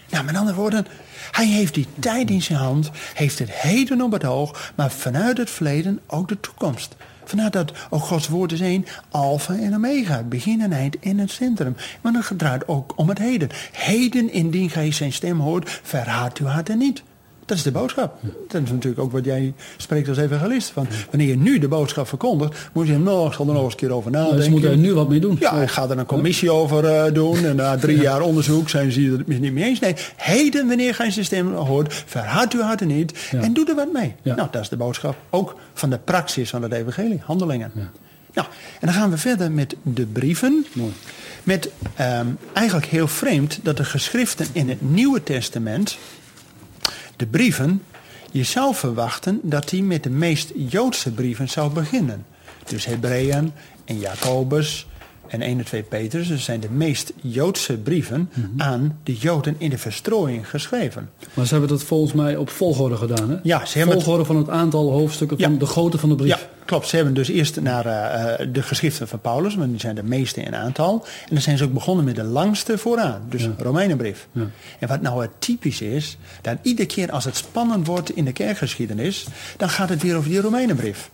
Nou, 0.10 0.26
met 0.26 0.36
andere 0.36 0.58
woorden, 0.58 0.86
hij 1.32 1.48
heeft 1.48 1.74
die 1.74 1.88
tijd 2.00 2.30
in 2.30 2.42
zijn 2.42 2.60
hand, 2.60 2.92
heeft 3.14 3.40
het 3.40 3.52
heden 3.52 4.02
op 4.02 4.12
het 4.12 4.26
oog, 4.26 4.72
maar 4.76 4.92
vanuit 4.92 5.38
het 5.38 5.50
verleden 5.50 6.00
ook 6.08 6.28
de 6.28 6.40
toekomst. 6.40 6.96
Vanuit 7.26 7.54
dat 7.54 7.72
ook 7.90 8.02
Gods 8.02 8.28
woord 8.28 8.52
is 8.52 8.60
één, 8.62 8.86
alfa 9.10 9.54
en 9.54 9.76
omega, 9.76 10.24
begin 10.24 10.62
en 10.62 10.72
eind 10.72 10.96
in 11.00 11.20
het 11.20 11.32
centrum. 11.32 11.76
Maar 12.02 12.14
het 12.14 12.38
draait 12.38 12.68
ook 12.68 12.94
om 12.96 13.10
het 13.10 13.18
heden. 13.18 13.50
Heden, 13.72 14.32
indien 14.32 14.70
gij 14.70 14.92
zijn 14.92 15.14
stem 15.14 15.40
hoort, 15.40 15.80
verhaat 15.84 16.38
uw 16.38 16.48
hart 16.48 16.76
niet. 16.76 17.04
Dat 17.50 17.58
is 17.58 17.64
de 17.64 17.72
boodschap. 17.72 18.20
Dat 18.48 18.62
is 18.62 18.70
natuurlijk 18.70 19.02
ook 19.02 19.12
wat 19.12 19.26
jij 19.26 19.54
spreekt 19.78 20.08
als 20.08 20.18
evangelist. 20.18 20.70
Van, 20.70 20.88
wanneer 21.10 21.28
je 21.28 21.38
nu 21.38 21.60
de 21.60 21.68
boodschap 21.68 22.08
verkondigt, 22.08 22.70
moet 22.74 22.88
je 22.88 22.94
hem 22.94 23.04
nog, 23.04 23.40
er 23.40 23.46
nog 23.46 23.64
eens 23.64 23.72
een 23.72 23.80
keer 23.80 23.92
over 23.92 24.12
nadenken. 24.12 24.38
Dus 24.38 24.50
moeten 24.50 24.70
er 24.70 24.78
nu 24.78 24.94
wat 24.94 25.10
mee 25.10 25.20
doen. 25.20 25.38
Ja, 25.40 25.56
hij 25.56 25.68
gaat 25.68 25.90
er 25.90 25.98
een 25.98 26.06
commissie 26.06 26.52
over 26.52 26.84
uh, 26.84 27.14
doen. 27.14 27.46
En 27.46 27.56
na 27.56 27.78
drie 27.86 28.02
jaar 28.02 28.22
onderzoek 28.22 28.70
zijn 28.70 28.92
ze 28.92 29.24
het 29.28 29.40
niet 29.40 29.54
mee 29.54 29.64
eens. 29.64 29.80
Nee, 29.80 29.96
heden 30.16 30.68
wanneer 30.68 30.94
zijn 30.96 31.26
stem 31.26 31.54
hoort, 31.54 32.04
verhard 32.06 32.54
uw 32.54 32.62
harten 32.62 32.88
niet. 32.88 33.30
En 33.32 33.54
doe 33.54 33.70
er 33.70 33.76
wat 33.76 33.94
mee. 33.94 34.16
Nou, 34.24 34.48
dat 34.52 34.62
is 34.62 34.70
de 34.70 34.78
boodschap. 34.78 35.16
Ook 35.30 35.56
van 35.74 35.90
de 35.90 36.00
praxis 36.04 36.50
van 36.50 36.62
het 36.62 36.72
evangelie, 36.72 37.22
handelingen. 37.24 37.72
Nou, 38.34 38.48
en 38.80 38.88
dan 38.88 38.94
gaan 38.94 39.10
we 39.10 39.18
verder 39.18 39.52
met 39.52 39.76
de 39.82 40.06
brieven. 40.06 40.66
Mooi. 40.74 40.94
Met 41.44 41.70
um, 42.02 42.38
eigenlijk 42.54 42.88
heel 42.88 43.08
vreemd 43.08 43.60
dat 43.64 43.78
de 43.78 43.84
geschriften 43.84 44.48
in 44.52 44.70
het 44.70 44.92
Nieuwe 44.92 45.24
Testament, 45.24 45.98
de 47.20 47.26
brieven, 47.26 47.84
je 48.32 48.44
zou 48.44 48.76
verwachten 48.76 49.40
dat 49.44 49.70
die 49.70 49.84
met 49.84 50.04
de 50.04 50.10
meest 50.10 50.52
Joodse 50.56 51.12
brieven 51.12 51.50
zou 51.50 51.72
beginnen. 51.72 52.26
Dus 52.66 52.86
Hebreeën 52.86 53.54
en 53.86 54.00
Jacobus 54.00 54.88
en 55.30 55.42
1 55.42 55.58
en 55.58 55.66
2 55.66 55.84
Petrus, 55.84 56.28
dat 56.28 56.40
zijn 56.40 56.60
de 56.60 56.70
meest 56.70 57.14
Joodse 57.22 57.78
brieven 57.78 58.30
mm 58.34 58.44
-hmm. 58.44 58.62
aan 58.62 59.00
de 59.04 59.16
Joden 59.16 59.56
in 59.58 59.70
de 59.70 59.78
verstrooiing 59.78 60.50
geschreven. 60.50 61.10
Maar 61.34 61.46
ze 61.46 61.52
hebben 61.52 61.70
dat 61.70 61.84
volgens 61.84 62.14
mij 62.14 62.36
op 62.36 62.50
volgorde 62.50 62.96
gedaan, 62.98 63.30
hè? 63.30 63.38
Ja, 63.44 63.66
ze 63.66 63.78
hebben 63.78 63.96
volgorde 63.96 64.18
het... 64.20 64.28
van 64.28 64.38
het 64.38 64.50
aantal 64.50 64.92
hoofdstukken 64.92 65.40
van 65.40 65.52
Ja. 65.54 65.60
de 65.60 65.66
grootte 65.66 65.98
van 65.98 66.10
de 66.10 66.16
brief. 66.16 66.30
Ja, 66.30 66.40
klopt. 66.66 66.88
Ze 66.88 66.96
hebben 66.96 67.14
dus 67.14 67.28
eerst 67.30 67.62
naar 67.62 67.86
eh, 67.86 68.34
eh, 68.42 68.48
de 68.54 68.62
geschriften 68.62 69.08
van 69.08 69.22
Paulus, 69.22 69.56
want 69.56 69.70
die 69.70 69.80
zijn 69.80 69.96
de 69.96 70.04
meeste 70.04 70.42
in 70.42 70.56
aantal. 70.56 71.06
En 71.22 71.34
dan 71.34 71.42
zijn 71.42 71.58
ze 71.58 71.64
ook 71.64 71.74
begonnen 71.74 72.06
met 72.06 72.16
de 72.16 72.24
langste 72.24 72.78
vooraan, 72.78 73.22
dus 73.30 73.44
Ja. 73.44 73.54
Romeinenbrief. 73.58 74.28
Ja. 74.32 74.48
En 74.80 74.88
wat 74.88 75.02
nou 75.02 75.22
het 75.22 75.32
typisch 75.40 75.82
is, 75.82 76.18
dat 76.42 76.58
iedere 76.62 76.88
keer 76.88 77.12
als 77.12 77.26
het 77.26 77.36
spannend 77.36 77.88
wordt 77.88 78.16
in 78.16 78.26
de 78.26 78.32
kerkgeschiedenis, 78.34 79.28
dan 79.58 79.70
gaat 79.70 79.90
het 79.90 80.02
weer 80.02 80.16
over 80.16 80.30
die 80.30 80.42
Romeinenbrief. 80.42 81.10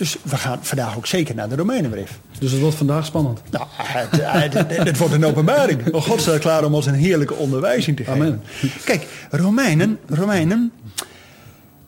Dus 0.00 0.16
we 0.22 0.36
gaan 0.36 0.58
vandaag 0.62 0.96
ook 0.96 1.06
zeker 1.06 1.34
naar 1.34 1.48
de 1.48 1.56
Romeinenbrief. 1.56 2.20
Dus 2.38 2.50
het 2.52 2.60
wordt 2.60 2.76
vandaag 2.76 3.06
spannend. 3.06 3.40
Nou, 3.50 3.64
het, 3.76 4.10
het, 4.12 4.52
het- 4.54 4.76
het 4.76 4.98
wordt 4.98 5.14
een 5.14 5.24
openbaring. 5.24 5.92
Oh, 5.94 6.02
God 6.02 6.20
staat 6.20 6.38
klaar 6.38 6.64
om 6.64 6.74
ons 6.74 6.86
een 6.86 6.94
heerlijke 6.94 7.34
onderwijzing 7.34 7.96
te 7.96 8.04
geven. 8.04 8.20
Amen. 8.22 8.42
Kijk, 8.84 9.06
Romeinen, 9.30 9.98
Romeinen 10.08 10.72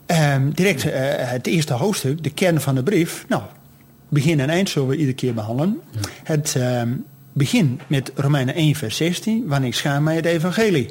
ehm, 0.07 0.51
direct 0.51 0.85
eh, 0.91 1.01
het 1.17 1.47
eerste 1.47 1.73
hoofdstuk, 1.73 2.23
de 2.23 2.31
kern 2.31 2.61
van 2.61 2.75
de 2.75 2.83
brief. 2.83 3.25
Nou, 3.29 3.43
begin 4.09 4.41
en 4.41 4.49
eind 4.51 4.69
zullen 4.69 4.89
we 4.89 4.95
iedere 4.97 5.15
keer 5.17 5.35
behandelen. 5.35 5.81
Het 6.23 6.55
ehm, 6.57 6.89
begin 7.33 7.81
met 7.87 8.13
Romeinen 8.15 8.55
1 8.55 8.75
vers 8.75 8.97
16. 8.97 9.45
Wanneer 9.47 9.75
schaam 9.75 10.03
mij 10.03 10.17
het 10.17 10.25
evangelie? 10.25 10.91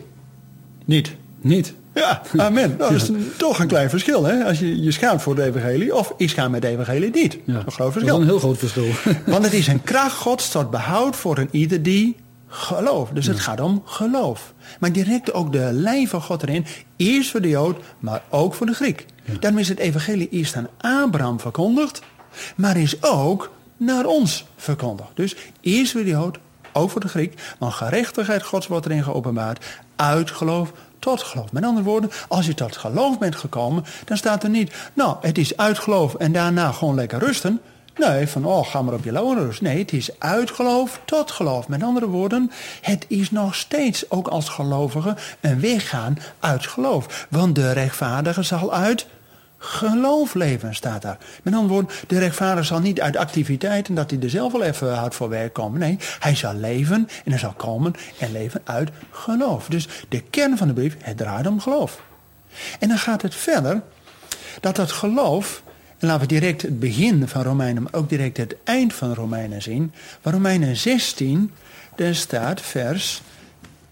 Niet. 0.86 1.16
Niet. 1.42 1.74
Ja, 1.94 2.22
amen. 2.38 2.76
Nou, 2.78 2.92
dat 2.94 3.02
is 3.02 3.08
een- 3.08 3.32
toch 3.38 3.60
een 3.60 3.68
klein 3.68 3.90
verschil. 3.90 4.24
Hè? 4.24 4.44
Als 4.46 4.60
je 4.60 4.82
je 4.84 4.92
schaamt 4.92 5.22
voor 5.22 5.36
het 5.36 5.46
evangelie 5.46 5.96
of 5.96 6.14
ik 6.18 6.30
schaam 6.30 6.52
mij 6.52 6.60
het 6.60 6.70
evangelie 6.70 7.12
niet. 7.12 7.38
Ja. 7.46 7.54
Een 7.54 7.72
groot 7.72 7.78
Dat 7.78 7.88
is 7.88 7.94
verschil. 7.94 8.16
een 8.16 8.26
heel 8.28 8.40
groot 8.40 8.58
verschil. 8.58 8.86
Want 9.34 9.44
het 9.44 9.54
is 9.54 9.68
een 9.68 9.84
kracht 9.84 10.16
gods 10.18 10.50
tot 10.50 10.70
behoud 10.70 11.16
voor 11.16 11.38
een 11.38 11.48
ieder 11.52 11.84
die 11.84 12.16
gelooft. 12.48 13.16
Dus 13.16 13.26
het 13.26 13.40
gaat 13.40 13.60
om 13.62 13.82
geloof. 13.86 14.54
Maar 14.80 14.92
direct 14.92 15.34
ook 15.34 15.52
de 15.52 15.70
lijn 15.74 16.08
van 16.08 16.22
God 16.22 16.44
erin. 16.44 16.66
Eerst 16.96 17.32
voor 17.32 17.42
de 17.42 17.50
Jood, 17.50 17.78
maar 18.00 18.22
ook 18.30 18.54
voor 18.54 18.66
de 18.66 18.74
Griek. 18.74 19.06
Daarom 19.40 19.60
is 19.60 19.70
het 19.70 19.80
evangelie 19.80 20.30
eerst 20.30 20.56
aan 20.56 20.68
Abraham 20.78 21.40
verkondigd. 21.40 22.02
Maar 22.56 22.78
is 22.78 23.04
ook 23.04 23.52
naar 23.78 24.06
ons 24.06 24.46
verkondigd. 24.56 25.10
Dus 25.14 25.36
eerst 25.62 25.92
voor 25.92 26.04
de 26.04 26.10
Jood, 26.10 26.38
ook 26.74 26.90
voor 26.90 27.02
de 27.02 27.08
Griek. 27.08 27.42
Maar 27.60 27.72
gerechtigheid 27.72 28.44
gods 28.44 28.68
wordt 28.68 28.86
erin 28.86 29.04
geopenbaard. 29.04 29.66
Uit 29.96 30.32
geloof 30.32 30.72
tot 31.02 31.24
geloof. 31.24 31.52
Met 31.52 31.64
andere 31.64 31.86
woorden, 31.86 32.12
als 32.28 32.46
je 32.46 32.54
tot 32.54 32.78
geloof 32.78 33.18
bent 33.18 33.36
gekomen, 33.36 33.84
dan 34.06 34.18
staat 34.18 34.44
er 34.44 34.50
niet, 34.50 34.74
nou, 34.94 35.16
het 35.22 35.38
is 35.38 35.58
uit 35.58 35.80
geloof 35.80 36.16
en 36.16 36.32
daarna 36.32 36.72
gewoon 36.72 36.96
lekker 36.96 37.20
rusten. 37.20 37.62
Nee, 37.96 38.28
van 38.28 38.46
oh, 38.46 38.68
ga 38.68 38.82
maar 38.82 38.94
op 38.94 39.04
je 39.04 39.12
lauwe 39.12 39.36
rust. 39.36 39.62
Nee, 39.62 39.80
het 39.80 39.94
is 39.94 40.20
uit 40.20 40.52
geloof 40.52 41.00
tot 41.06 41.32
geloof. 41.32 41.68
Met 41.68 41.84
andere 41.84 42.08
woorden, 42.08 42.52
het 42.82 43.06
is 43.08 43.32
nog 43.32 43.56
steeds, 43.56 44.12
ook 44.12 44.28
als 44.28 44.50
gelovige, 44.50 45.16
een 45.40 45.60
weggaan 45.60 46.18
uit 46.40 46.68
geloof. 46.68 47.28
Want 47.30 47.56
de 47.56 47.72
rechtvaardige 47.72 48.44
zal 48.44 48.74
uit 48.74 49.06
geloof 49.64 50.34
leven, 50.34 50.76
staat 50.76 51.02
daar. 51.02 51.18
Met 51.44 51.54
andere 51.54 51.74
woorden, 51.74 51.96
de 52.08 52.20
rechtvaardige 52.20 52.68
zal 52.68 52.80
niet 52.80 53.02
uit 53.02 53.18
activiteiten, 53.18 53.96
dat 53.96 54.12
hij 54.12 54.20
er 54.20 54.30
zelf 54.30 54.52
wel 54.52 54.64
even 54.64 54.94
hard 54.94 55.16
voor 55.16 55.30
werk 55.30 55.54
komen. 55.54 55.80
Nee, 55.80 55.98
hij 56.20 56.36
zal 56.36 56.54
leven 56.54 57.08
en 57.26 57.32
hij 57.32 57.40
zal 57.40 57.54
komen 57.54 57.94
en 58.20 58.32
leven 58.32 58.62
uit 58.64 58.90
geloof. 59.12 59.68
Dus 59.68 59.88
de 60.10 60.22
kern 60.22 60.58
van 60.58 60.68
de 60.68 60.74
brief, 60.74 60.96
het 61.00 61.18
draait 61.18 61.48
om 61.48 61.60
geloof. 61.60 62.02
En 62.80 62.88
dan 62.88 62.98
gaat 62.98 63.22
het 63.22 63.36
verder, 63.36 63.82
dat 64.60 64.76
dat 64.76 64.92
geloof, 64.92 65.64
en 66.00 66.08
laten 66.08 66.22
we 66.22 66.28
direct 66.28 66.62
het 66.62 66.80
begin 66.80 67.28
van 67.28 67.44
Romeinen, 67.44 67.84
maar 67.84 67.94
ook 67.94 68.10
direct 68.10 68.38
het 68.38 68.56
eind 68.64 68.94
van 68.94 69.14
Romeinen 69.14 69.62
zien. 69.62 69.94
Waar 70.22 70.34
Romeinen 70.34 70.78
16, 70.78 71.52
daar 71.96 72.16
staat 72.16 72.62
vers 72.62 73.22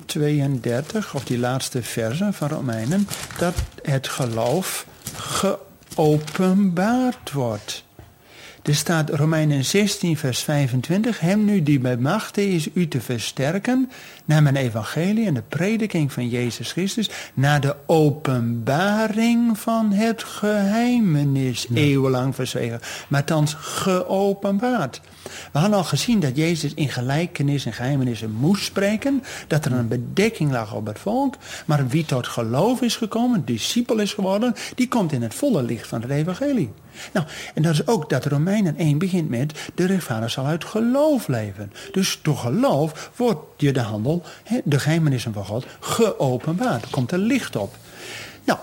32, 0.06 1.16
of 1.16 1.24
die 1.24 1.38
laatste 1.38 1.84
verse 1.84 2.30
van 2.32 2.48
Romeinen, 2.48 3.08
dat 3.38 3.56
het 3.82 4.08
geloof 4.08 4.86
geopenbaard 5.20 7.32
wordt. 7.32 7.84
Er 8.64 8.76
staat 8.76 9.10
Romeinen 9.10 9.66
16, 9.66 10.18
vers 10.18 10.40
25. 10.40 11.20
Hem 11.20 11.46
nu 11.46 11.64
die 11.64 11.80
bij 11.80 11.98
machten 11.98 12.52
is 12.52 12.70
u 12.74 12.88
te 12.88 13.02
versterken 13.02 13.92
naar 14.26 14.44
mijn 14.44 14.56
evangelie 14.56 15.26
en 15.26 15.34
de 15.34 15.44
prediking 15.48 16.14
van 16.14 16.30
Jezus 16.30 16.72
Christus, 16.72 17.10
naar 17.34 17.62
de 17.62 17.76
openbaring 17.86 19.58
van 19.60 19.92
het 19.92 20.24
geheimenis, 20.24 21.68
eeuwenlang 21.74 22.36
verzwegen, 22.36 22.80
maar 23.08 23.24
thans 23.24 23.54
geopenbaard. 23.54 25.02
We 25.52 25.60
hadden 25.60 25.78
al 25.78 25.84
gezien 25.84 26.20
dat 26.20 26.36
Jezus 26.36 26.74
in 26.74 26.90
gelijkenis 26.90 27.66
en 27.66 27.74
geheimenissen 27.74 28.32
moest 28.32 28.66
spreken, 28.66 29.24
dat 29.48 29.66
er 29.66 29.72
een 29.72 29.88
bedekking 29.88 30.52
lag 30.52 30.74
op 30.74 30.88
het 30.88 31.00
volk, 31.00 31.36
maar 31.66 31.88
wie 31.88 32.06
tot 32.06 32.28
geloof 32.28 32.82
is 32.82 32.96
gekomen, 32.96 33.46
discipel 33.46 34.00
is 34.00 34.14
geworden, 34.14 34.54
die 34.76 34.88
komt 34.88 35.12
in 35.12 35.22
het 35.22 35.34
volle 35.34 35.64
licht 35.64 35.88
van 35.88 36.02
het 36.02 36.12
evangelie. 36.12 36.72
Nou, 37.14 37.26
en 37.54 37.62
dat 37.62 37.74
is 37.74 37.88
ook 37.88 38.10
dat 38.10 38.26
Romeinen 38.26 38.78
1 38.78 38.98
begint 38.98 39.30
met 39.30 39.54
de 39.76 39.86
rechtvaardig 39.86 40.32
zal 40.32 40.46
uit 40.46 40.64
geloof 40.66 41.28
leven. 41.28 41.72
Dus 41.92 42.20
door 42.22 42.38
geloof 42.38 43.12
wordt 43.16 43.42
je 43.58 43.72
de 43.72 43.80
handel, 43.80 44.24
de 44.64 44.80
geheimenissen 44.80 45.34
van 45.34 45.46
God, 45.46 45.66
geopenbaard. 45.80 46.84
Er 46.84 46.90
komt 46.90 47.12
er 47.12 47.18
licht 47.18 47.56
op. 47.56 47.76
Nou, 48.44 48.60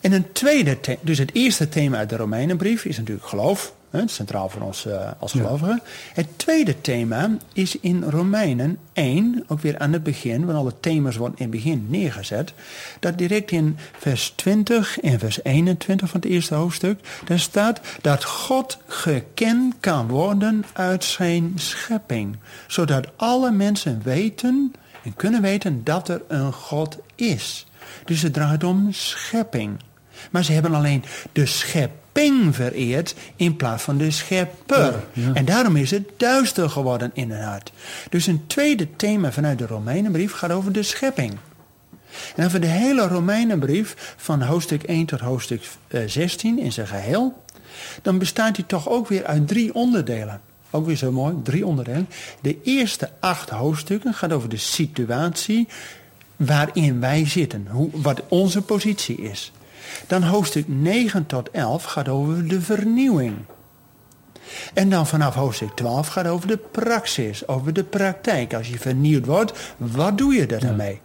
en 0.00 0.12
een 0.12 0.32
tweede, 0.32 0.80
the- 0.80 0.98
dus 1.00 1.18
het 1.18 1.34
eerste 1.34 1.68
thema 1.68 1.96
uit 1.96 2.08
de 2.08 2.16
Romeinenbrief 2.16 2.84
is 2.84 2.98
natuurlijk 2.98 3.26
geloof. 3.26 3.72
Hè, 3.90 4.08
centraal 4.08 4.48
voor 4.48 4.62
ons 4.62 4.86
eh, 4.86 5.10
als 5.18 5.32
gelovigen. 5.32 5.82
Het 6.14 6.26
tweede 6.36 6.80
thema 6.80 7.30
is 7.52 7.80
in 7.80 8.02
Romeinen 8.02 8.78
1, 8.92 9.44
ook 9.46 9.60
weer 9.60 9.78
aan 9.78 9.92
het 9.92 10.02
begin, 10.02 10.44
want 10.44 10.58
alle 10.58 10.74
thema's 10.80 11.16
worden 11.16 11.38
in 11.38 11.44
het 11.44 11.54
begin 11.54 11.86
neergezet. 11.88 12.52
Dat 13.00 13.18
direct 13.18 13.50
in 13.50 13.76
vers 13.98 14.30
20 14.30 15.00
en 15.00 15.18
vers 15.18 15.44
21 15.44 16.08
van 16.08 16.20
het 16.20 16.30
eerste 16.30 16.54
hoofdstuk, 16.54 17.20
daar 17.24 17.38
staat 17.38 17.80
dat 18.00 18.24
God 18.24 18.78
gekend 18.86 19.74
kan 19.80 20.08
worden 20.08 20.64
uit 20.72 21.04
zijn 21.04 21.52
schepping. 21.54 22.36
Zodat 22.66 23.08
alle 23.16 23.50
mensen 23.50 24.00
weten 24.04 24.72
en 25.04 25.16
kunnen 25.16 25.42
weten 25.42 25.84
dat 25.84 26.08
er 26.08 26.22
een 26.28 26.52
God 26.52 26.98
is. 27.14 27.66
Dus 28.04 28.22
het 28.22 28.32
draait 28.32 28.64
om 28.64 28.92
schepping. 28.92 29.78
Maar 30.30 30.44
ze 30.44 30.52
hebben 30.52 30.74
alleen 30.74 31.04
de 31.32 31.46
schepping 32.12 32.54
vereerd 32.54 33.14
in 33.36 33.56
plaats 33.56 33.82
van 33.82 33.98
de 33.98 34.10
schepper. 34.10 34.94
Ja, 35.12 35.22
ja. 35.22 35.34
En 35.34 35.44
daarom 35.44 35.76
is 35.76 35.90
het 35.90 36.08
duister 36.16 36.70
geworden 36.70 37.10
in 37.14 37.30
hun 37.30 37.42
hart. 37.42 37.72
Dus 38.10 38.26
een 38.26 38.46
tweede 38.46 38.96
thema 38.96 39.32
vanuit 39.32 39.58
de 39.58 39.66
Romeinenbrief 39.66 40.32
gaat 40.32 40.50
over 40.50 40.72
de 40.72 40.82
schepping. 40.82 41.36
En 42.36 42.44
over 42.44 42.60
de 42.60 42.66
hele 42.66 43.08
Romeinenbrief, 43.08 44.14
van 44.16 44.42
hoofdstuk 44.42 44.82
1 44.82 45.06
tot 45.06 45.20
hoofdstuk 45.20 45.62
eh, 45.88 46.00
16 46.06 46.58
in 46.58 46.72
zijn 46.72 46.86
geheel, 46.86 47.42
dan 48.02 48.18
bestaat 48.18 48.54
die 48.54 48.66
toch 48.66 48.88
ook 48.88 49.08
weer 49.08 49.24
uit 49.24 49.48
drie 49.48 49.74
onderdelen. 49.74 50.40
Ook 50.70 50.86
weer 50.86 50.96
zo 50.96 51.12
mooi, 51.12 51.34
drie 51.42 51.66
onderdelen. 51.66 52.08
De 52.40 52.58
eerste 52.62 53.10
acht 53.20 53.50
hoofdstukken 53.50 54.14
gaat 54.14 54.32
over 54.32 54.48
de 54.48 54.56
situatie 54.56 55.68
waarin 56.36 57.00
wij 57.00 57.28
zitten, 57.28 57.66
hoe, 57.70 57.88
wat 57.92 58.22
onze 58.28 58.62
positie 58.62 59.16
is. 59.16 59.52
Dan 60.06 60.22
hoofdstuk 60.22 60.68
9 60.68 61.26
tot 61.26 61.50
11 61.50 61.84
gaat 61.84 62.08
over 62.08 62.48
de 62.48 62.60
vernieuwing. 62.60 63.36
En 64.74 64.90
dan 64.90 65.06
vanaf 65.06 65.34
hoofdstuk 65.34 65.70
12 65.74 66.08
gaat 66.08 66.26
over 66.26 66.48
de 66.48 66.56
praxis, 66.56 67.48
over 67.48 67.72
de 67.72 67.84
praktijk. 67.84 68.54
Als 68.54 68.68
je 68.68 68.78
vernieuwd 68.78 69.26
wordt, 69.26 69.52
wat 69.76 70.18
doe 70.18 70.34
je 70.34 70.46
er 70.46 70.60
dan 70.60 70.76
mee? 70.76 71.00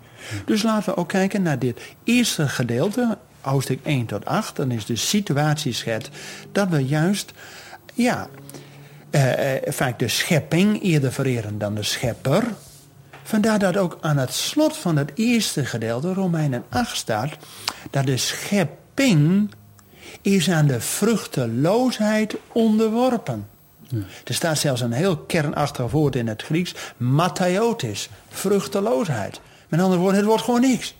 Dus 0.46 0.64
laten 0.64 0.94
we 0.94 1.00
ook 1.00 1.08
kijken 1.08 1.42
naar 1.42 1.60
dit 1.60 1.82
eerste 2.04 2.48
gedeelte, 2.48 3.18
hoofdstuk 3.42 3.80
1 3.84 4.06
tot 4.06 4.26
8. 4.26 4.56
Dan 4.56 4.72
is 4.72 4.86
de 4.86 4.96
situatieschets 4.96 6.10
dat 6.52 6.70
we 6.70 6.86
juist, 6.86 7.32
ja, 7.94 8.28
eh, 9.10 9.56
eh, 9.56 9.62
vaak 9.74 10.00
de 10.00 10.08
schepping 10.08 10.84
eerder 10.84 11.12
vereren 11.12 11.58
dan 11.58 11.76
de 11.76 11.84
schepper. 11.84 12.44
Vandaar 13.28 13.60
dat 13.60 13.78
ook 13.78 13.98
aan 14.02 14.18
het 14.18 14.34
slot 14.34 14.78
van 14.78 14.98
het 14.98 15.12
eerste 15.16 15.66
gedeelte, 15.66 16.14
Romeinen 16.14 16.64
8, 16.70 16.98
staat 16.98 17.32
dat 17.90 18.06
de 18.06 18.18
schepping 18.18 19.52
is 20.22 20.50
aan 20.50 20.68
de 20.68 20.82
vruchteloosheid 20.82 22.36
onderworpen. 22.52 23.48
Er 24.24 24.34
staat 24.34 24.58
zelfs 24.58 24.82
een 24.82 24.92
heel 24.92 25.18
kernachtig 25.18 25.92
woord 25.92 26.16
in 26.16 26.28
het 26.28 26.42
Grieks, 26.42 26.76
matthiotis, 26.98 28.10
vruchteloosheid. 28.30 29.42
Met 29.68 29.80
andere 29.80 30.00
woorden, 30.00 30.18
het 30.18 30.28
wordt 30.28 30.44
gewoon 30.44 30.62
niks. 30.62 30.96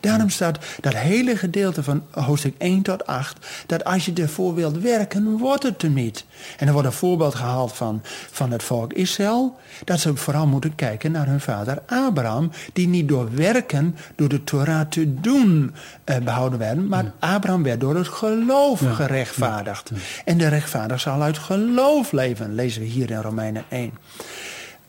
Daarom 0.00 0.28
staat 0.28 0.58
dat 0.80 0.94
hele 0.94 1.36
gedeelte 1.36 1.82
van 1.82 2.02
hoofdstuk 2.10 2.54
1 2.58 2.82
tot 2.82 3.06
8, 3.06 3.46
dat 3.66 3.84
als 3.84 4.04
je 4.04 4.12
ervoor 4.12 4.54
wilt 4.54 4.78
werken, 4.78 5.38
wordt 5.38 5.62
het 5.62 5.82
er 5.82 5.90
niet. 5.90 6.24
En 6.58 6.66
er 6.66 6.72
wordt 6.72 6.88
een 6.88 6.94
voorbeeld 6.94 7.34
gehaald 7.34 7.72
van, 7.72 8.00
van 8.30 8.50
het 8.50 8.62
volk 8.62 8.92
Israël, 8.92 9.56
dat 9.84 10.00
ze 10.00 10.16
vooral 10.16 10.46
moeten 10.46 10.74
kijken 10.74 11.12
naar 11.12 11.26
hun 11.26 11.40
vader 11.40 11.82
Abraham, 11.86 12.50
die 12.72 12.88
niet 12.88 13.08
door 13.08 13.34
werken, 13.34 13.96
door 14.14 14.28
de 14.28 14.44
Torah 14.44 14.88
te 14.88 15.20
doen, 15.20 15.74
eh, 16.04 16.16
behouden 16.16 16.58
werden, 16.58 16.88
maar 16.88 17.12
Abraham 17.18 17.62
werd 17.62 17.80
door 17.80 17.96
het 17.96 18.08
geloof 18.08 18.80
gerechtvaardigd. 18.94 19.90
En 20.24 20.38
de 20.38 20.48
rechtvaardig 20.48 21.00
zal 21.00 21.22
uit 21.22 21.38
geloof 21.38 22.12
leven, 22.12 22.54
lezen 22.54 22.82
we 22.82 22.88
hier 22.88 23.10
in 23.10 23.20
Romeinen 23.20 23.64
1 23.68 23.92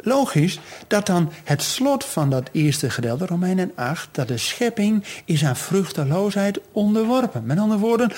logisch 0.04 0.60
dat 0.88 1.06
dan 1.06 1.32
het 1.44 1.62
slot 1.62 2.06
van 2.06 2.30
dat 2.30 2.50
eerste 2.52 2.90
gedeelte, 2.90 3.26
Romeinen 3.26 3.72
8, 3.76 4.08
dat 4.12 4.28
de 4.28 4.38
schepping 4.38 5.04
is 5.26 5.46
aan 5.46 5.56
vruchteloosheid 5.56 6.60
onderworpen. 6.72 7.46
Met 7.46 7.60
andere 7.60 7.80
woorden, 7.80 8.12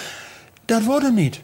dat 0.65 0.84
wordt 0.84 1.06
hem 1.06 1.13
niet. 1.13 1.42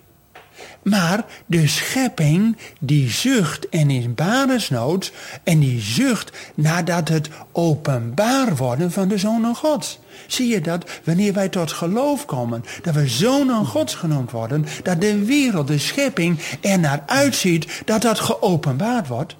Maar 0.84 1.26
de 1.46 1.68
schepping 1.68 2.58
die 2.80 3.10
zucht 3.10 3.70
en 3.70 3.90
is 3.90 4.14
baresnood 4.14 5.12
en 5.44 5.60
die 5.60 5.82
zucht 5.82 6.32
nadat 6.56 7.08
het 7.08 7.30
openbaar 7.52 8.56
worden 8.56 8.92
van 8.92 9.08
de 9.08 9.18
zonen 9.18 9.56
gods. 9.56 10.00
Zie 10.28 10.48
je 10.48 10.62
dat 10.62 10.90
wanneer 11.04 11.34
wij 11.34 11.50
tot 11.50 11.72
geloof 11.72 12.26
komen, 12.26 12.64
dat 12.82 12.94
we 12.94 13.08
zonen 13.08 13.66
gods 13.66 13.96
genoemd 13.96 14.32
worden, 14.32 14.66
dat 14.84 15.02
de 15.02 15.26
wereld, 15.26 15.68
de 15.68 15.78
schepping 15.78 16.40
er 16.62 16.80
naar 16.80 17.04
uitziet 17.06 17.82
dat 17.86 18.02
dat 18.02 18.20
geopenbaard 18.20 19.08
wordt? 19.08 19.36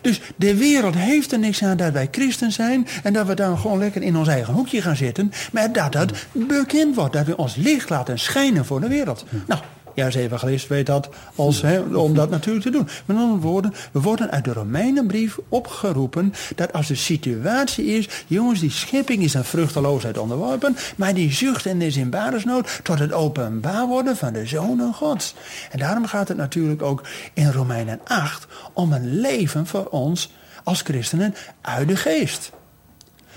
Dus 0.00 0.20
de 0.36 0.56
wereld 0.56 0.94
heeft 0.94 1.32
er 1.32 1.38
niks 1.38 1.64
aan 1.64 1.76
dat 1.76 1.92
wij 1.92 2.08
christen 2.10 2.52
zijn 2.52 2.86
en 3.02 3.12
dat 3.12 3.26
we 3.26 3.34
dan 3.34 3.58
gewoon 3.58 3.78
lekker 3.78 4.02
in 4.02 4.16
ons 4.16 4.28
eigen 4.28 4.54
hoekje 4.54 4.82
gaan 4.82 4.96
zitten, 4.96 5.32
maar 5.52 5.72
dat 5.72 5.94
het 5.94 6.26
bekend 6.32 6.94
wordt, 6.94 7.12
dat 7.12 7.26
we 7.26 7.36
ons 7.36 7.56
licht 7.56 7.90
laten 7.90 8.18
schijnen 8.18 8.64
voor 8.64 8.80
de 8.80 8.88
wereld. 8.88 9.24
Nou, 9.46 9.60
Juist 9.94 10.16
evangelist 10.16 10.68
weet 10.68 10.86
dat 10.86 11.08
als, 11.34 11.62
om 11.94 12.14
dat 12.14 12.30
natuurlijk 12.30 12.64
te 12.64 12.70
doen. 12.70 12.88
Met 13.04 13.16
andere 13.16 13.40
woorden, 13.40 13.74
we 13.92 14.00
worden 14.00 14.30
uit 14.30 14.44
de 14.44 14.52
Romeinenbrief 14.52 15.38
opgeroepen 15.48 16.34
dat 16.56 16.72
als 16.72 16.86
de 16.86 16.94
situatie 16.94 17.84
is, 17.84 18.08
jongens, 18.26 18.60
die 18.60 18.70
schepping 18.70 19.22
is 19.22 19.36
aan 19.36 19.44
vruchteloosheid 19.44 20.18
onderworpen, 20.18 20.76
maar 20.96 21.14
die 21.14 21.32
zucht 21.32 21.66
en 21.66 21.82
is 21.82 21.96
in 21.96 22.10
baresnood 22.10 22.80
tot 22.82 22.98
het 22.98 23.12
openbaar 23.12 23.86
worden 23.86 24.16
van 24.16 24.32
de 24.32 24.46
zonen 24.46 24.94
gods. 24.94 25.34
En 25.70 25.78
daarom 25.78 26.06
gaat 26.06 26.28
het 26.28 26.36
natuurlijk 26.36 26.82
ook 26.82 27.02
in 27.34 27.52
Romeinen 27.52 28.00
8 28.04 28.46
om 28.72 28.92
een 28.92 29.20
leven 29.20 29.66
voor 29.66 29.86
ons 29.86 30.32
als 30.64 30.82
christenen 30.82 31.34
uit 31.60 31.88
de 31.88 31.96
geest. 31.96 32.52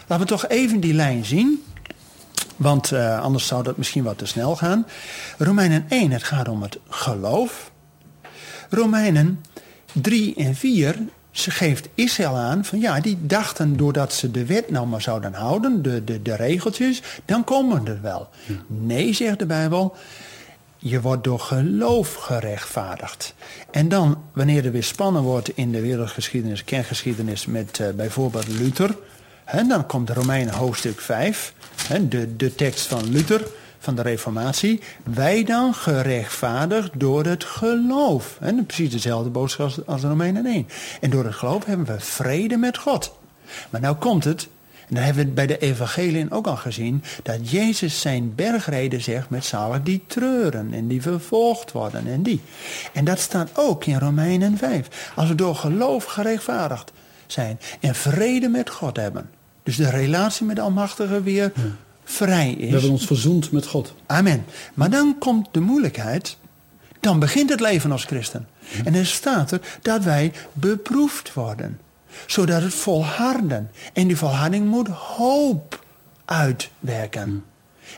Laten 0.07 0.25
we 0.25 0.31
toch 0.31 0.47
even 0.47 0.79
die 0.79 0.93
lijn 0.93 1.25
zien. 1.25 1.63
Want 2.55 2.91
uh, 2.91 3.21
anders 3.21 3.47
zou 3.47 3.63
dat 3.63 3.77
misschien 3.77 4.03
wat 4.03 4.17
te 4.17 4.25
snel 4.25 4.55
gaan. 4.55 4.85
Romeinen 5.37 5.85
1, 5.89 6.11
het 6.11 6.23
gaat 6.23 6.47
om 6.47 6.61
het 6.61 6.79
geloof. 6.89 7.71
Romeinen 8.69 9.43
3 9.93 10.35
en 10.35 10.55
4, 10.55 10.97
ze 11.31 11.51
geeft 11.51 11.87
Israël 11.95 12.37
aan 12.37 12.65
van 12.65 12.79
ja, 12.79 12.99
die 12.99 13.17
dachten 13.21 13.77
doordat 13.77 14.13
ze 14.13 14.31
de 14.31 14.45
wet 14.45 14.69
nou 14.69 14.87
maar 14.87 15.01
zouden 15.01 15.33
houden, 15.33 15.81
de, 15.81 16.03
de, 16.03 16.21
de 16.21 16.35
regeltjes, 16.35 17.01
dan 17.25 17.43
komen 17.43 17.87
er 17.87 18.01
wel. 18.01 18.29
Nee, 18.67 19.13
zegt 19.13 19.39
de 19.39 19.45
Bijbel, 19.45 19.95
je 20.77 21.01
wordt 21.01 21.23
door 21.23 21.39
geloof 21.39 22.13
gerechtvaardigd. 22.13 23.33
En 23.71 23.89
dan, 23.89 24.23
wanneer 24.33 24.65
er 24.65 24.71
weer 24.71 24.83
spannen 24.83 25.21
wordt 25.21 25.49
in 25.57 25.71
de 25.71 25.81
wereldgeschiedenis, 25.81 26.63
kengeschiedenis 26.63 27.45
met 27.45 27.79
uh, 27.79 27.89
bijvoorbeeld 27.89 28.47
Luther, 28.47 28.95
en 29.45 29.67
dan 29.67 29.85
komt 29.85 30.09
Romeinen 30.09 30.53
hoofdstuk 30.53 31.01
5, 31.01 31.53
de, 32.09 32.35
de 32.35 32.55
tekst 32.55 32.85
van 32.85 33.09
Luther, 33.09 33.47
van 33.79 33.95
de 33.95 34.01
Reformatie. 34.01 34.81
Wij 35.03 35.43
dan 35.43 35.73
gerechtvaardigd 35.73 36.89
door 36.93 37.25
het 37.25 37.43
geloof. 37.43 38.37
En 38.39 38.65
precies 38.65 38.91
dezelfde 38.91 39.29
boodschap 39.29 39.65
als, 39.65 39.85
als 39.85 40.01
Romeinen 40.01 40.45
1. 40.45 40.67
En 41.01 41.09
door 41.09 41.25
het 41.25 41.35
geloof 41.35 41.65
hebben 41.65 41.85
we 41.85 41.99
vrede 41.99 42.57
met 42.57 42.77
God. 42.77 43.15
Maar 43.69 43.81
nou 43.81 43.95
komt 43.95 44.23
het, 44.23 44.47
en 44.89 44.95
dan 44.95 45.03
hebben 45.03 45.25
we 45.25 45.31
bij 45.31 45.47
de 45.47 45.57
evangeliën 45.57 46.31
ook 46.31 46.47
al 46.47 46.55
gezien, 46.55 47.03
dat 47.23 47.49
Jezus 47.51 48.01
zijn 48.01 48.35
bergreden 48.35 49.01
zegt 49.01 49.29
met 49.29 49.45
zalig 49.45 49.83
die 49.83 50.03
treuren 50.07 50.73
en 50.73 50.87
die 50.87 51.01
vervolgd 51.01 51.71
worden 51.71 52.07
en 52.07 52.23
die. 52.23 52.41
En 52.93 53.05
dat 53.05 53.19
staat 53.19 53.49
ook 53.53 53.85
in 53.85 53.99
Romeinen 53.99 54.57
5. 54.57 55.11
Als 55.15 55.27
we 55.27 55.35
door 55.35 55.55
geloof 55.55 56.03
gerechtvaardigd 56.03 56.91
zijn 57.27 57.59
en 57.79 57.95
vrede 57.95 58.49
met 58.49 58.69
God 58.69 58.97
hebben. 58.97 59.29
Dus 59.63 59.75
de 59.75 59.89
relatie 59.89 60.45
met 60.45 60.55
de 60.55 60.61
Almachtige 60.61 61.21
weer 61.21 61.51
vrij 62.03 62.51
is. 62.51 62.65
We 62.65 62.71
hebben 62.71 62.91
ons 62.91 63.05
verzoend 63.05 63.51
met 63.51 63.65
God. 63.65 63.93
Amen. 64.05 64.45
Maar 64.73 64.89
dan 64.89 65.15
komt 65.19 65.47
de 65.51 65.59
moeilijkheid. 65.59 66.37
Dan 66.99 67.19
begint 67.19 67.49
het 67.49 67.59
leven 67.59 67.91
als 67.91 68.03
christen. 68.03 68.47
En 68.83 68.93
er 68.93 69.05
staat 69.05 69.51
er 69.51 69.61
dat 69.81 70.03
wij 70.03 70.31
beproefd 70.53 71.33
worden. 71.33 71.79
Zodat 72.27 72.61
het 72.61 72.73
volharden. 72.73 73.71
En 73.93 74.07
die 74.07 74.17
volharding 74.17 74.67
moet 74.67 74.87
hoop 74.87 75.85
uitwerken. 76.25 77.43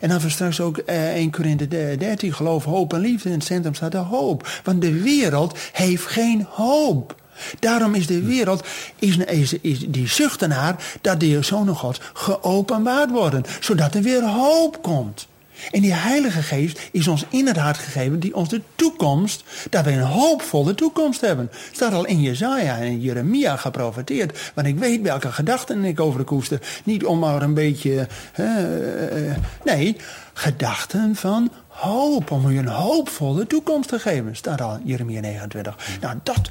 En 0.02 0.10
dan 0.10 0.22
straks 0.30 0.60
ook 0.60 0.78
eh, 0.78 1.14
1 1.14 1.32
Korinthe 1.32 1.68
13, 1.68 2.34
geloof, 2.34 2.64
hoop 2.64 2.94
en 2.94 3.00
liefde. 3.00 3.30
In 3.30 3.36
het 3.36 3.44
centrum 3.44 3.74
staat 3.74 3.92
de 3.92 3.98
hoop. 3.98 4.62
Want 4.64 4.82
de 4.82 5.02
wereld 5.02 5.58
heeft 5.72 6.06
geen 6.06 6.46
hoop. 6.50 7.16
Daarom 7.60 7.95
is 7.95 8.08
de 8.08 8.21
wereld, 8.21 8.65
is, 9.00 9.54
is, 9.62 9.86
die 9.88 10.08
zucht 10.08 10.41
ernaar 10.41 10.76
dat 11.02 11.19
de 11.19 11.41
zonen 11.41 11.76
God 11.76 12.00
geopenbaard 12.13 13.12
worden. 13.12 13.43
Zodat 13.60 13.95
er 13.95 14.02
weer 14.02 14.24
hoop 14.24 14.82
komt. 14.82 15.28
En 15.71 15.82
die 15.82 15.93
Heilige 15.93 16.41
Geest 16.41 16.80
is 16.91 17.08
ons 17.08 17.26
inderdaad 17.30 17.78
gegeven, 17.78 18.19
die 18.19 18.36
ons 18.36 18.50
de 18.50 18.62
toekomst, 18.76 19.43
dat 19.69 19.86
we 19.86 19.91
een 19.91 20.00
hoopvolle 20.00 20.76
toekomst 20.76 21.21
hebben. 21.21 21.52
Staat 21.71 21.93
al 21.93 22.06
in 22.06 22.21
Jezaja 22.21 22.78
en 22.78 23.02
Jeremia 23.02 23.56
geprofeteerd. 23.56 24.52
Want 24.54 24.67
ik 24.67 24.78
weet 24.78 25.02
welke 25.02 25.32
gedachten 25.32 25.84
ik 25.84 26.00
over 26.00 26.19
de 26.19 26.26
koester. 26.26 26.60
Niet 26.84 27.06
om 27.06 27.19
maar 27.19 27.41
een 27.41 27.54
beetje. 27.54 28.08
Uh, 28.39 29.36
nee, 29.63 29.98
gedachten 30.34 31.15
van 31.15 31.52
hoop. 31.76 32.32
Om 32.32 32.50
u 32.50 32.58
een 32.58 32.68
hoopvolle 32.68 33.48
toekomst 33.48 33.90
te 33.90 34.00
geven. 34.00 34.36
Staat 34.36 34.62
al 34.62 34.76
in 34.76 34.82
Jeremia 34.86 35.20
29. 35.20 35.98
Nou, 36.02 36.16
dat 36.24 36.50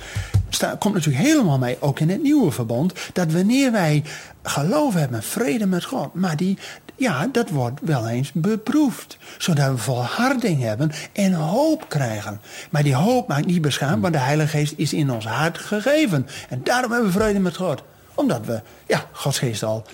staat, 0.48 0.78
komt 0.78 0.94
natuurlijk 0.94 1.24
helemaal 1.24 1.58
mee, 1.58 1.76
ook 1.80 2.00
in 2.00 2.10
het 2.10 2.22
nieuwe 2.22 2.50
verbond. 2.50 2.92
Dat 3.12 3.32
wanneer 3.32 3.72
wij 3.72 4.02
geloof 4.42 4.94
hebben, 4.94 5.22
vrede 5.22 5.66
met 5.66 5.84
God. 5.84 6.14
Maar 6.14 6.36
die, 6.36 6.58
ja, 6.96 7.26
dat 7.32 7.50
wordt 7.50 7.80
wel 7.82 8.08
eens 8.08 8.32
beproefd. 8.32 9.18
Zodat 9.38 9.70
we 9.70 9.78
volharding 9.78 10.62
hebben 10.62 10.90
en 11.12 11.32
hoop 11.32 11.88
krijgen. 11.88 12.40
Maar 12.70 12.82
die 12.82 12.94
hoop 12.94 13.28
maakt 13.28 13.46
niet 13.46 13.62
beschaamd, 13.62 14.02
want 14.02 14.14
de 14.14 14.20
Heilige 14.20 14.56
Geest 14.56 14.74
is 14.76 14.92
in 14.92 15.10
ons 15.10 15.26
hart 15.26 15.58
gegeven. 15.58 16.26
En 16.48 16.60
daarom 16.64 16.90
hebben 16.92 17.12
we 17.12 17.18
vrede 17.18 17.38
met 17.38 17.56
God. 17.56 17.82
Omdat 18.14 18.46
we, 18.46 18.62
ja, 18.86 19.04
Gods 19.12 19.38
Geest 19.38 19.62
al 19.62 19.84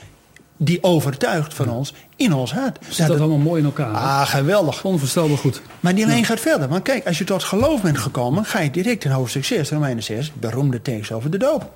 die 0.63 0.83
overtuigt 0.83 1.55
van 1.55 1.69
ons 1.69 1.95
in 2.17 2.33
ons 2.33 2.53
hart. 2.53 2.79
Zit 2.89 3.07
dat, 3.07 3.19
allemaal 3.19 3.39
mooi 3.39 3.61
in 3.61 3.65
elkaar? 3.65 3.95
Ah, 3.95 4.27
geweldig. 4.27 4.85
Onvoorstelbaar 4.85 5.39
goed. 5.39 5.63
Maar 5.81 5.95
die 5.95 6.07
lijn 6.07 6.25
gaat 6.25 6.41
verder. 6.41 6.69
Want 6.69 6.83
kijk, 6.83 7.07
als 7.07 7.19
je 7.19 7.25
tot 7.25 7.43
geloof 7.43 7.83
bent 7.83 7.99
gekomen, 7.99 8.45
ga 8.45 8.61
je 8.61 8.71
direct 8.71 9.05
in 9.05 9.11
hoofdstuk 9.11 9.45
6, 9.45 9.71
Romeinen 9.71 10.03
6, 10.03 10.33
beroemde 10.33 10.83
tekst 10.83 11.13
over 11.13 11.31
de 11.31 11.39
doop. 11.39 11.73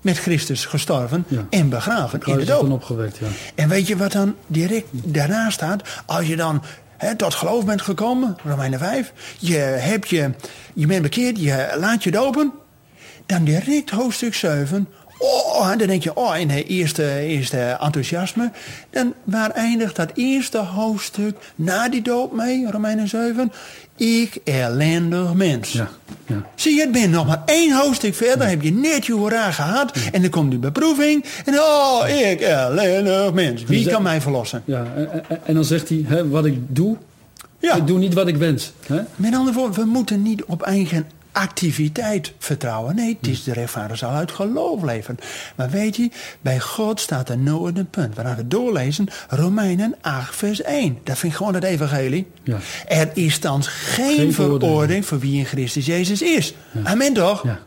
Met 0.00 0.18
Christus 0.18 0.64
gestorven 0.64 1.24
en 1.50 1.68
begraven 1.68 2.20
in 2.24 2.38
de 2.38 2.44
doop. 2.44 2.70
Opgewekt, 2.70 3.16
ja. 3.16 3.26
En 3.54 3.68
weet 3.68 3.86
je 3.86 3.96
wat 3.96 4.12
dan 4.12 4.34
direct 4.46 4.86
daarna 4.90 5.50
staat? 5.50 5.82
Als 6.06 6.26
je 6.26 6.36
dan 6.36 6.62
he, 6.96 7.16
tot 7.16 7.34
geloof 7.34 7.64
bent 7.64 7.82
gekomen, 7.82 8.36
Romeinen 8.44 8.78
5, 8.78 9.12
je, 9.38 9.56
hebt 9.56 10.08
je, 10.08 10.30
je 10.74 10.86
bent 10.86 11.02
bekeerd, 11.02 11.40
je 11.40 11.76
laat 11.78 12.02
je 12.02 12.10
dopen, 12.10 12.52
dan 13.26 13.44
direct 13.44 13.90
hoofdstuk 13.90 14.34
7, 14.34 14.88
Oh, 15.24 15.78
dan 15.78 15.86
denk 15.86 16.02
je, 16.02 16.16
oh, 16.16 16.38
in 16.38 16.50
het 16.50 16.66
eerste, 16.66 17.18
eerste 17.18 17.76
enthousiasme. 17.80 18.50
Dan 18.90 19.14
waar 19.24 19.50
eindigt 19.50 19.96
dat 19.96 20.10
eerste 20.14 20.58
hoofdstuk 20.58 21.36
na 21.54 21.88
die 21.88 22.02
doop 22.02 22.32
mee, 22.32 22.70
Romeinen 22.70 23.08
7? 23.08 23.52
Ik 23.96 24.38
ellendig 24.44 25.34
mens. 25.34 25.72
Ja, 25.72 25.88
ja. 26.26 26.42
Zie 26.54 26.74
je, 26.74 26.80
het 26.80 26.92
bent 26.92 27.10
nog 27.10 27.26
maar 27.26 27.42
één 27.46 27.76
hoofdstuk 27.76 28.14
verder, 28.14 28.48
heb 28.48 28.62
je 28.62 28.72
net 28.72 29.06
je 29.06 29.12
hoera 29.12 29.50
gehad. 29.50 29.92
En 30.12 30.20
dan 30.20 30.30
komt 30.30 30.50
die 30.50 30.58
beproeving. 30.58 31.24
En 31.44 31.54
oh, 31.54 32.02
ik 32.08 32.40
ellendig 32.40 33.32
mens. 33.32 33.64
Wie 33.64 33.88
kan 33.88 34.02
mij 34.02 34.20
verlossen? 34.20 34.62
Ja, 34.64 34.86
en, 34.96 35.24
en 35.44 35.54
dan 35.54 35.64
zegt 35.64 35.88
hij, 35.88 36.04
hè, 36.06 36.28
wat 36.28 36.44
ik 36.44 36.58
doe, 36.68 36.96
ja. 37.58 37.74
ik 37.74 37.86
doe 37.86 37.98
niet 37.98 38.14
wat 38.14 38.28
ik 38.28 38.36
wens. 38.36 38.72
Hè? 38.86 39.00
Met 39.16 39.34
andere 39.34 39.56
woorden, 39.56 39.84
we 39.84 39.90
moeten 39.90 40.22
niet 40.22 40.44
op 40.44 40.62
eigen 40.62 41.06
activiteit 41.34 42.32
vertrouwen. 42.38 42.94
Nee, 42.94 43.16
het 43.20 43.30
is 43.30 43.44
de 43.44 43.52
rechtvaardig 43.52 43.98
zal 43.98 44.10
uit 44.10 44.32
geloof 44.32 44.82
leven. 44.82 45.18
Maar 45.56 45.70
weet 45.70 45.96
je, 45.96 46.10
bij 46.40 46.60
God 46.60 47.00
staat 47.00 47.28
er 47.28 47.38
nooit 47.38 47.78
een 47.78 47.90
punt. 47.90 48.16
We 48.16 48.46
doorlezen, 48.48 49.08
Romeinen 49.28 49.94
8 50.00 50.36
vers 50.36 50.62
1. 50.62 50.98
Dat 51.04 51.18
vind 51.18 51.32
ik 51.32 51.38
gewoon 51.38 51.54
het 51.54 51.64
evangelie. 51.64 52.26
Ja. 52.42 52.58
Er 52.86 53.10
is 53.14 53.40
dan 53.40 53.62
geen, 53.62 54.16
Geen 54.16 54.32
veroordeling 54.32 55.06
voor 55.06 55.18
wie 55.18 55.38
in 55.38 55.44
Christus 55.44 55.86
Jezus 55.86 56.22
is. 56.22 56.54
Amen 56.84 57.12
toch? 57.12 57.42
Ja. 57.42 57.58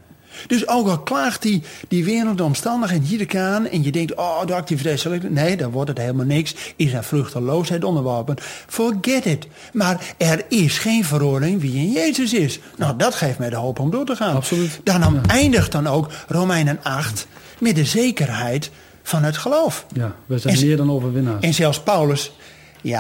Dus 0.48 0.68
ook 0.68 0.88
al 0.88 1.00
klaagt 1.00 1.42
die, 1.42 1.62
die 1.88 2.06
wereld 2.06 2.38
de 2.38 2.44
omstandigheden 2.44 3.08
hier 3.08 3.40
aan 3.40 3.68
en 3.68 3.84
je 3.84 3.92
denkt, 3.92 4.16
oh, 4.16 4.46
de 4.46 4.54
activiteit 4.54 5.00
zal 5.00 5.14
ik... 5.14 5.30
Nee, 5.30 5.58
dan 5.58 5.72
wordt 5.72 5.90
het 5.90 5.98
helemaal 5.98 6.26
niks. 6.26 6.56
Is 6.76 6.94
er 6.94 7.04
vruchteloosheid 7.04 7.84
onderworpen. 7.84 8.36
Forget 8.68 9.26
it. 9.26 9.48
Maar 9.74 10.16
er 10.18 10.46
is 10.50 10.78
geen 10.78 11.06
veroordeling 11.06 11.62
wie 11.62 11.76
in 11.76 11.92
Jezus 11.92 12.34
is. 12.34 12.60
Nou, 12.78 12.98
dat 12.98 13.16
geeft 13.16 13.38
mij 13.40 13.50
de 13.50 13.56
hoop 13.56 13.80
om 13.80 13.90
door 13.92 14.06
te 14.06 14.16
gaan. 14.16 14.36
Absoluut. 14.36 14.80
Dan 14.84 15.26
eindigt 15.26 15.72
dan 15.72 15.88
ook 15.88 16.10
Romeinen 16.28 16.80
8 16.84 17.28
met 17.60 17.76
de 17.76 17.86
zekerheid 17.86 18.72
van 19.04 19.24
het 19.24 19.38
geloof. 19.38 19.86
Ja, 19.94 20.16
we 20.26 20.38
zijn 20.38 20.56
En- 20.56 20.66
meer 20.66 20.78
dan 20.78 20.92
overwinnaars. 20.92 21.44
En 21.46 21.54
zelfs 21.54 21.80
Paulus 21.80 22.32